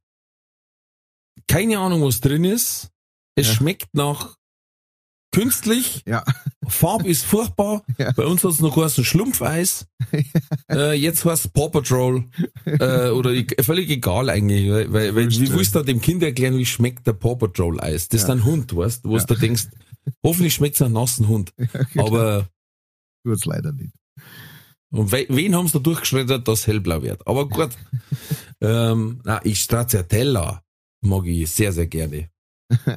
[1.49, 2.89] keine Ahnung, was drin ist.
[3.35, 3.55] Es Ja.
[3.55, 4.37] schmeckt nach
[5.33, 6.25] künstlich, Ja.
[6.67, 7.83] Farbe ist furchtbar.
[7.99, 8.13] Ja.
[8.13, 9.87] Bei uns hat's noch geheißen Schlumpfeis.
[10.71, 12.25] äh, jetzt heißt Paw Patrol.
[12.65, 14.71] äh, oder völlig egal eigentlich.
[14.71, 15.53] Weil, weil, weil wie ja.
[15.55, 18.09] willst du dem Kind erklären, wie schmeckt der Paw Patrol Eis?
[18.09, 18.35] Das ist Ja.
[18.35, 19.69] ein Hund, weißt wo du denkst,
[20.25, 21.53] hoffentlich schmeckt's nach nassen Hund.
[21.93, 22.07] genau.
[22.07, 22.49] Aber
[23.25, 23.93] Tut's leider nicht.
[24.91, 27.27] und we wen haben sie da durchgeschreddert, dass hellblau wird?
[27.27, 27.71] Aber gut.
[28.63, 30.63] ähm, na, ich Stracciatella
[31.03, 32.31] mag ich sehr, sehr gerne.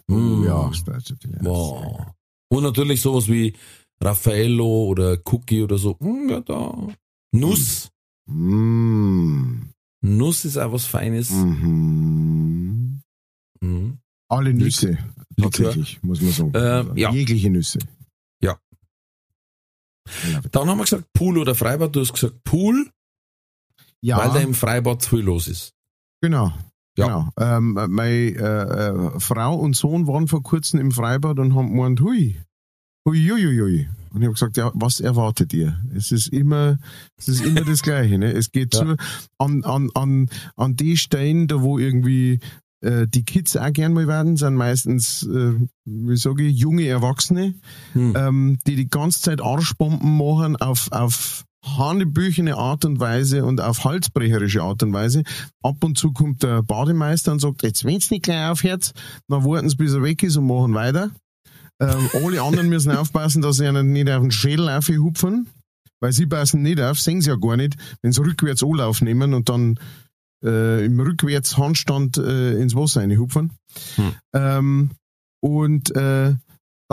[0.07, 0.43] Mm.
[0.45, 1.39] Ja, Stracciatella.
[1.41, 2.05] Wow.
[2.53, 3.53] Und natürlich sowas wie
[3.99, 5.97] Raffaello oder Cookie oder so.
[5.99, 6.87] Mm, ja, da.
[7.31, 7.89] Nuss.
[8.27, 9.69] Mm.
[10.01, 11.31] Nuss ist auch was Feines.
[11.31, 13.01] Mhm.
[13.61, 13.97] Mhm.
[14.29, 14.97] Alle Nüsse,
[15.39, 16.51] tatsächlich, muss man sagen.
[16.55, 17.11] Ähm, ja.
[17.11, 17.79] Jegliche Nüsse.
[18.41, 18.59] Ja.
[20.51, 21.95] Dann haben wir gesagt Pool oder Freibad.
[21.95, 22.89] Du hast gesagt Pool,
[24.01, 25.73] Ja, weil da im Freibad zu viel los ist.
[26.21, 26.51] genau.
[26.97, 27.05] Ja.
[27.07, 27.29] Genau.
[27.39, 28.35] Ähm, meine äh,
[29.15, 32.37] äh, Frau und Sohn waren vor kurzem im Freibad und haben gemeint, hui,
[33.07, 33.89] hui, hui, hui, hui.
[34.11, 35.79] Und ich habe gesagt, ja, was erwartet ihr?
[35.95, 36.77] Es ist immer,
[37.17, 38.19] es ist immer das Gleiche.
[38.19, 38.31] Ne?
[38.31, 38.85] Es geht Ja.
[38.85, 38.95] so
[39.39, 42.39] an, an, an, an die Stellen, da wo irgendwie
[42.81, 45.53] äh, die Kids auch gern mal werden, sind meistens, äh,
[45.85, 47.55] wie sage ich, junge Erwachsene,
[47.93, 48.13] Hm.
[48.15, 53.83] ähm, die die ganze Zeit Arschbomben machen auf, auf hanebüchene Art und Weise und auf
[53.85, 55.23] halsbrecherische Art und Weise.
[55.61, 58.93] Ab und zu kommt der Bademeister und sagt, jetzt wenn's nicht gleich aufhört,
[59.27, 61.11] dann warten sie, bis er weg ist und machen weiter.
[61.79, 65.47] Ähm, alle anderen müssen aufpassen, dass sie ihnen nicht auf den Schädel aufhupfen,
[65.99, 69.33] weil sie passen nicht auf, sehen sie ja gar nicht, wenn sie rückwärts Anlauf nehmen
[69.33, 69.79] und dann
[70.43, 73.51] äh, im Rückwärts-Handstand äh, ins Wasser reinhupfen.
[73.95, 74.13] Hm.
[74.33, 74.91] Ähm,
[75.41, 76.35] und äh,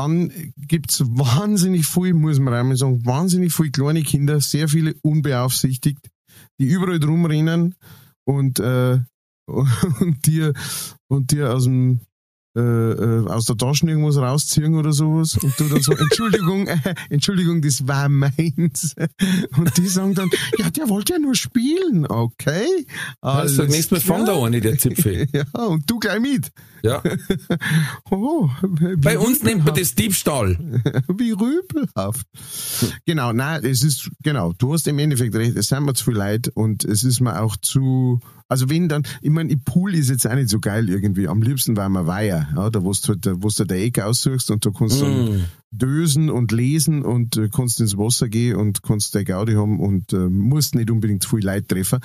[0.00, 6.10] dann gibt's wahnsinnig viel, muss man einmal sagen, wahnsinnig viele kleine Kinder, sehr viele unbeaufsichtigt,
[6.58, 7.74] die überall drum rennen
[8.24, 8.98] und, äh,
[9.46, 10.52] und dir
[11.08, 12.00] und dir aus dem
[12.56, 16.94] äh, äh, aus der Tasche irgendwas rausziehen oder sowas und du dann so, Entschuldigung, äh,
[17.08, 18.96] Entschuldigung, das war meins.
[19.56, 20.28] Und die sagen dann,
[20.58, 22.66] ja, der wollte ja nur spielen, okay.
[23.20, 25.28] Also, das nächste Mal fang da eine, der Zipfel.
[25.32, 26.50] Ja, und du gleich mit.
[26.82, 27.02] Ja.
[28.10, 28.50] Oh,
[28.96, 30.58] Bei uns nennt man das Diebstahl.
[31.06, 32.26] Wie rüpelhaft.
[33.06, 36.16] Genau, nein, es ist, genau, du hast im Endeffekt recht, es sind mir zu viel
[36.16, 38.20] Leid und es ist mir auch zu,
[38.50, 41.28] also wenn dann, ich meine, Pool ist jetzt auch nicht so geil irgendwie.
[41.28, 44.50] Am liebsten war mir Weiher, ja, da wo du halt, wo du der Ecke aussuchst
[44.50, 45.44] und da kannst du dann Mm.
[45.70, 50.12] dösen und lesen und äh, kannst ins Wasser gehen und kannst der Gaudi haben und
[50.12, 52.00] äh, musst nicht unbedingt viel Leid treffen.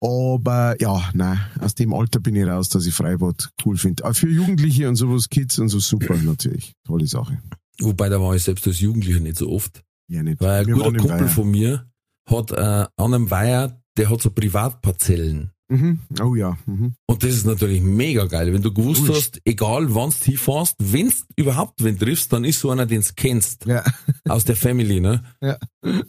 [0.00, 4.04] Aber ja, nein, aus dem Alter bin ich raus, dass ich Freibad cool finde.
[4.04, 6.72] Aber für Jugendliche und sowas, Kids und so super natürlich.
[6.86, 7.38] Tolle Sache.
[7.80, 9.82] Wobei, da war ich selbst als Jugendlicher nicht so oft.
[10.08, 10.40] Ja, nicht.
[10.40, 11.28] Weil ein Wir guter Kumpel Weiher.
[11.28, 11.86] von mir
[12.28, 12.56] hat äh,
[12.96, 15.52] an einem Weiher, der hat so Privatparzellen.
[15.70, 16.00] Mhm.
[16.22, 16.56] Oh ja.
[16.64, 16.94] Mhm.
[17.06, 19.14] Und das ist natürlich mega geil, wenn du gewusst Ui.
[19.14, 23.02] hast, egal wann du hinfährst, wenn du überhaupt wen triffst, dann ist so einer, den
[23.02, 23.84] du kennst, Ja.
[24.28, 25.22] aus der Family, ne?
[25.42, 25.58] Ja.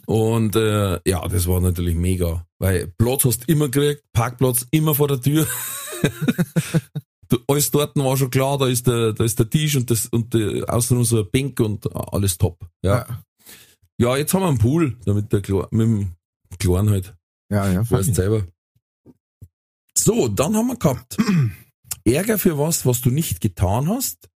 [0.06, 4.94] Und äh, ja, das war natürlich mega, weil Platz hast du immer gekriegt, Parkplatz immer
[4.94, 5.46] vor der Tür.
[7.28, 10.06] du, alles dort war schon klar, da ist der, da ist der Tisch und das
[10.06, 12.66] und äh, außenrum so ein Bank und äh, alles top.
[12.82, 13.06] Ja.
[13.98, 14.16] ja.
[14.16, 16.12] jetzt haben wir einen Pool, damit der Kle mit dem
[16.58, 17.14] Kleinen halt.
[17.50, 17.90] Ja, ja.
[17.90, 18.46] Weißt selber.
[19.96, 21.18] So, dann haben wir gehabt
[22.04, 24.30] Ärger für was, was du nicht getan hast,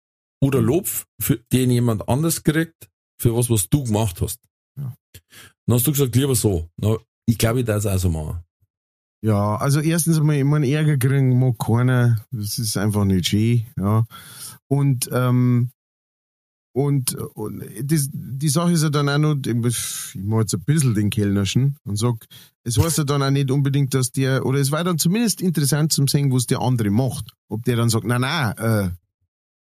[0.41, 0.87] oder Lob,
[1.19, 2.89] für den jemand anders kriegt,
[3.19, 4.39] für was, was du gemacht hast.
[4.77, 4.95] Ja.
[5.67, 6.69] Dann hast du gesagt, lieber so.
[6.77, 6.97] Na,
[7.27, 8.43] ich glaube, ich darf es also machen.
[9.23, 12.25] Ja, also erstens einmal, ich meine, Ärger kriegen mag keiner.
[12.31, 14.05] Das ist einfach nicht schön, ja.
[14.67, 15.71] Und, ähm,
[16.73, 20.93] und, und das, die Sache ist ja dann auch noch, ich mache jetzt ein bisschen
[20.93, 22.15] den Kellnerschen und sag,
[22.63, 25.91] es heißt ja dann auch nicht unbedingt, dass der, oder es war dann zumindest interessant
[25.91, 27.31] zum sehen, was der andere macht.
[27.49, 28.89] Ob der dann sagt, nein, nein, äh,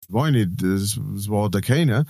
[0.01, 2.05] das war ich nicht, das, das war der keiner.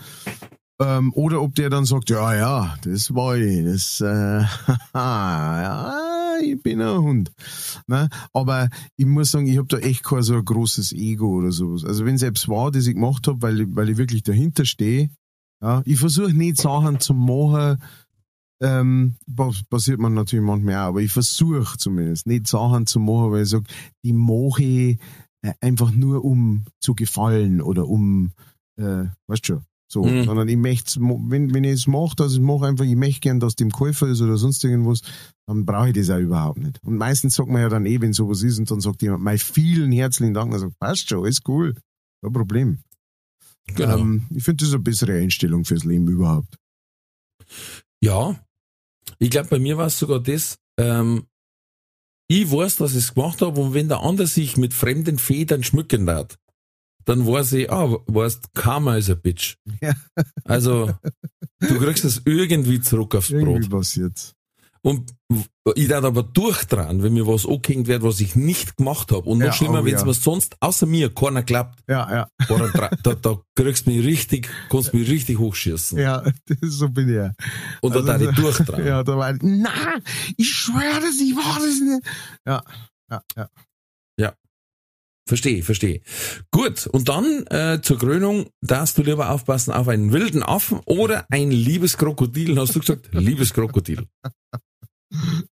[0.81, 4.41] Ähm, oder ob der dann sagt, ja, ja, das war ich, das, äh,
[4.93, 6.10] ja,
[6.41, 7.31] ich bin ein Hund.
[7.87, 8.09] Ne?
[8.33, 11.85] Aber ich muss sagen, ich habe da echt kein so großes Ego oder sowas.
[11.85, 14.65] Also wenn es selbst war, das ich gemacht habe, weil ich, weil ich wirklich dahinter
[14.65, 15.09] stehe,
[15.61, 17.77] ja, ich versuche nicht Sachen zu machen,
[18.61, 19.15] ähm,
[19.69, 23.49] passiert man natürlich manchmal auch, aber ich versuche zumindest nicht Sachen zu machen, weil ich
[23.49, 23.65] sage,
[24.03, 24.99] die mache ich
[25.41, 28.31] äh, einfach nur um zu gefallen oder um,
[28.77, 30.23] äh, weißt du schon, so, mhm.
[30.23, 33.39] sondern ich möchte wenn, wenn ich es mache, dass ich mache einfach, ich möchte gern,
[33.39, 35.01] dass dem Käufer ist oder sonst irgendwas,
[35.47, 36.79] dann brauche ich das auch überhaupt nicht.
[36.83, 39.37] Und meistens sagt man ja dann eh, wenn sowas ist, und dann sagt jemand, mein
[39.37, 41.75] vielen herzlichen Dank, also passt schon, ist cool,
[42.23, 42.79] kein Problem.
[43.75, 43.97] Genau.
[43.97, 46.55] Ähm, ich finde das eine bessere Einstellung fürs Leben überhaupt.
[48.01, 48.39] Ja,
[49.19, 51.25] ich glaube, bei mir war es sogar das, ähm,
[52.29, 55.63] ich weiß, dass ich es gemacht habe und wenn der andere sich mit fremden Federn
[55.63, 56.37] schmücken wird,
[57.05, 59.57] dann weiß ich, ah, weißt, Karma ist ein Bitch.
[59.81, 59.93] Ja.
[60.43, 60.91] Also,
[61.59, 63.55] du kriegst das irgendwie zurück aufs irgendwie Brot.
[63.55, 64.35] Irgendwie passiert's.
[64.83, 65.13] Und
[65.75, 69.29] ich darf aber durchdrehen, wenn mir was angehängt wird, was ich nicht gemacht habe.
[69.29, 70.07] Und noch ja, schlimmer, oh, wenn es ja.
[70.07, 71.83] mir sonst außer mir keiner klappt.
[71.87, 72.27] Ja, ja.
[72.49, 72.69] Oder
[73.03, 75.99] da, da kriegst du mich richtig, kannst mich richtig hochschießen.
[75.99, 76.23] Ja,
[76.61, 77.33] so bin ich ja.
[77.81, 78.87] Und also, da darf ich durchdrehen.
[78.87, 79.69] Ja, da war ich, na,
[80.35, 82.07] ich schwöre das, ich war das nicht.
[82.47, 82.63] Ja,
[83.11, 83.23] ja.
[83.37, 83.49] Ja.
[85.31, 86.01] Verstehe, verstehe.
[86.51, 91.25] Gut, und dann äh, zur Krönung darfst du lieber aufpassen auf einen wilden Affen oder
[91.29, 92.59] ein liebes Krokodil.
[92.59, 94.07] Hast du gesagt, liebes Krokodil.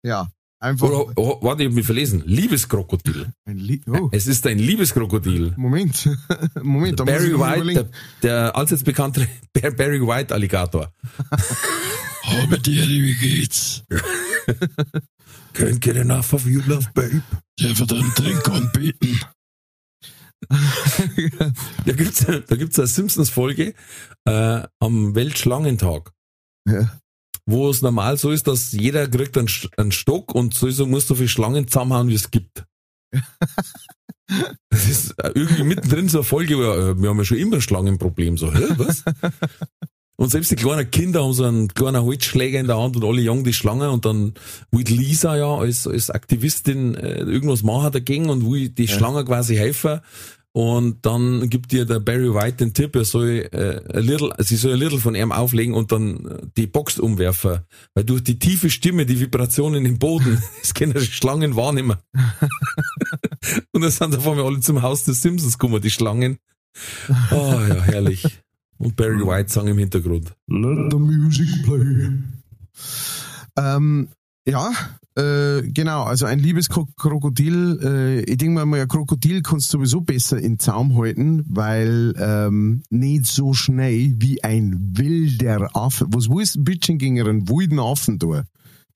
[0.03, 0.89] Ja, einfach.
[0.89, 2.25] Oder, oh, warte, ich hab mich verlesen.
[2.27, 3.33] Liebeskrokodil.
[3.45, 4.09] Ein Lie oh.
[4.11, 5.55] Es ist ein Liebeskrokodil.
[5.57, 6.09] Moment,
[6.61, 6.97] Moment.
[7.07, 7.89] Barry White, der,
[8.25, 10.93] der allseits bekannte Barry White Alligator.
[12.25, 13.85] Habe dir, wie geht's?
[15.55, 17.23] Can't get enough of you, love, babe.
[17.61, 19.21] Ich einen Trink anbieten?
[21.87, 23.75] da gibt's, da gibt's eine Simpsons-Folge
[24.25, 26.13] äh, am Weltschlangentag.
[26.67, 26.99] Ja
[27.49, 29.49] wo es normal so ist, dass jeder kriegt einen,
[29.79, 32.65] einen Stock und sowieso muss so viele Schlangen zusammenhauen, wie es gibt.
[34.69, 38.37] Das ist irgendwie mittendrin so eine Folge, äh, wir haben ja schon immer ein Schlangenproblem,
[38.37, 39.03] so, hä, was?
[40.21, 43.21] Und selbst die kleinen Kinder haben so einen kleinen Holzschläger in der Hand und alle
[43.21, 44.35] jagen die Schlange und dann
[44.73, 48.95] will Lisa ja als, als Aktivistin äh, irgendwas machen dagegen und will die ja.
[48.95, 50.01] Schlange quasi helfen
[50.59, 54.57] und dann gibt ihr der Barry White den Tipp, er soll äh, ein little, sie
[54.57, 57.61] soll ein little von ihm auflegen und dann äh, die Box umwerfen.
[57.95, 61.99] Weil durch die tiefe Stimme, die Vibrationen im Boden, das können die Schlangen wahrnehmen.
[63.73, 66.39] und dann sind auf einmal alle zum Haus des Simpsons gekommen, die Schlangen.
[67.31, 68.25] Oh ja, herrlich.
[68.79, 70.35] Und Barry White sang im Hintergrund.
[70.47, 72.11] Let the music play.
[73.57, 74.09] Ähm,
[74.47, 74.71] ja,
[75.19, 80.01] äh, genau, also ein liebes Krokodil, äh, ich denke mal, ein Krokodil kannst du sowieso
[80.01, 86.07] besser in Zaum halten, weil ähm, nicht so schnell wie ein wilder Affe.
[86.11, 88.45] Was willst du bitte gegen einen wilden Affen da?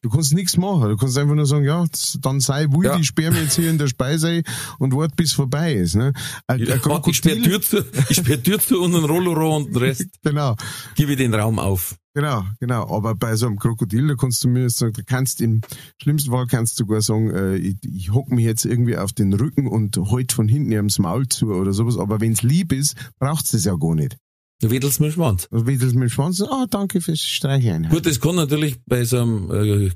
[0.03, 0.89] Du kannst nichts machen.
[0.89, 1.85] Du kannst einfach nur sagen, ja,
[2.21, 2.99] dann sei wild, ja.
[2.99, 4.43] ich sperre mich jetzt hier in der Speise
[4.81, 5.95] und warte, bis vorbei ist.
[5.95, 6.13] Ne?
[6.49, 9.69] Ein, ja, ein ich sperre Tür zu, ich sperre Tür zu und ein Rolloro und
[9.69, 10.07] den Rest.
[10.23, 10.57] genau.
[10.97, 11.95] Gebe ich den Raum auf.
[12.15, 12.95] Genau, genau.
[12.95, 15.61] Aber bei so einem Krokodil, da kannst du mir sagen, du kannst im
[16.03, 19.33] schlimmsten Fall kannst du sogar sagen, äh, ich, ich hock mich jetzt irgendwie auf den
[19.33, 21.97] Rücken und halt von hinten ihrem Maul zu oder sowas.
[21.97, 24.19] Aber wenn's lieb ist, braucht's das ja gar nicht.
[24.63, 25.49] Du wedelst mit dem Schwanz.
[25.51, 26.41] Du wedelst mit dem Schwanz.
[26.41, 27.89] Ah, oh, danke fürs Streicheln.
[27.89, 29.91] Gut, das kann natürlich bei so einem äh,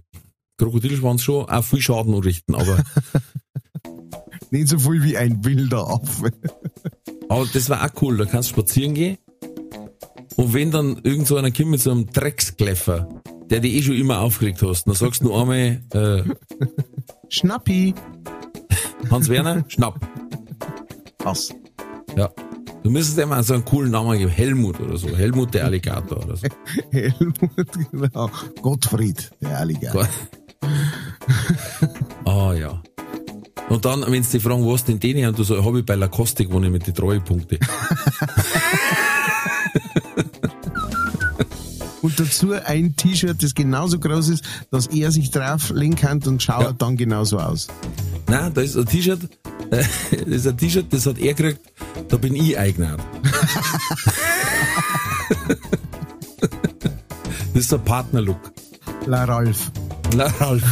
[0.58, 2.82] Krokodilschwanz schon auch viel Schaden anrichten, aber.
[4.50, 6.32] Nicht so viel wie ein wilder Affe.
[7.28, 8.16] aber das war auch cool.
[8.16, 9.18] Da kannst du spazieren gehen.
[10.34, 13.94] Und wenn dann irgend so einer kommt mit so einem Dreckskleffer, der dich eh schon
[13.94, 16.24] immer aufgeregt hast, dann sagst du nur einmal, äh,
[17.28, 17.94] Schnappi.
[19.10, 20.00] Hans Werner, Schnapp.
[21.22, 21.54] Was?
[22.16, 22.32] Ja.
[22.86, 24.30] Du müsstest immer so einen coolen Namen geben.
[24.30, 25.08] Helmut oder so.
[25.08, 26.46] Helmut der Alligator oder so.
[26.92, 27.34] Helmut,
[27.90, 28.30] genau.
[28.62, 30.08] Gottfried der Alligator.
[32.24, 32.80] Ah, oh, ja.
[33.68, 35.96] Und dann, wenn sie dich fragen, was denn den haben, du so, habe ich bei
[35.96, 37.58] Lacoste gewonnen mit den Treuepunkten.
[42.02, 46.40] und dazu ein T-Shirt, das genauso groß ist, dass er sich drauf legen kann und
[46.40, 46.72] schaut ja.
[46.72, 47.66] dann genauso aus.
[48.28, 49.28] Nein, da ist ein T-Shirt,
[49.70, 49.86] das
[50.26, 51.60] ist ein T-Shirt, das hat er gekriegt,
[52.08, 52.98] da bin ich eignet.
[57.54, 58.40] das ist der Partnerlook.
[59.06, 59.70] La Ralf.
[60.16, 60.64] La Ralf.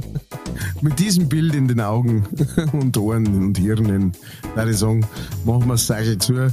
[0.80, 2.24] Mit diesem Bild in den Augen
[2.72, 4.12] und Ohren und Hirnen,
[4.54, 5.04] würde ich sagen,
[5.44, 6.34] machen wir es Sache zu.
[6.34, 6.52] Äh,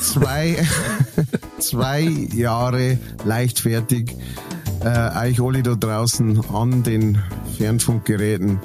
[0.00, 0.66] zwei,
[1.58, 4.16] zwei Jahre leichtfertig.
[4.84, 7.18] Äh, euch alle da draußen an den
[7.56, 8.58] Fernfunkgeräten.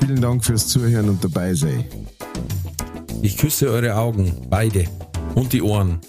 [0.00, 1.84] Vielen Dank fürs Zuhören und dabei sein.
[3.22, 4.84] Ich küsse eure Augen, beide.
[5.34, 6.00] Und die Ohren.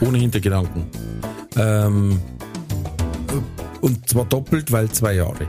[0.00, 0.86] Ohne Hintergedanken.
[1.56, 2.20] Ähm,
[3.80, 5.46] und zwar doppelt, weil zwei Jahre.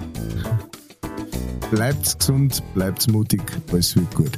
[1.71, 3.41] Bleibt's gesund, bleibt's mutig,
[3.71, 4.37] alles wird gut.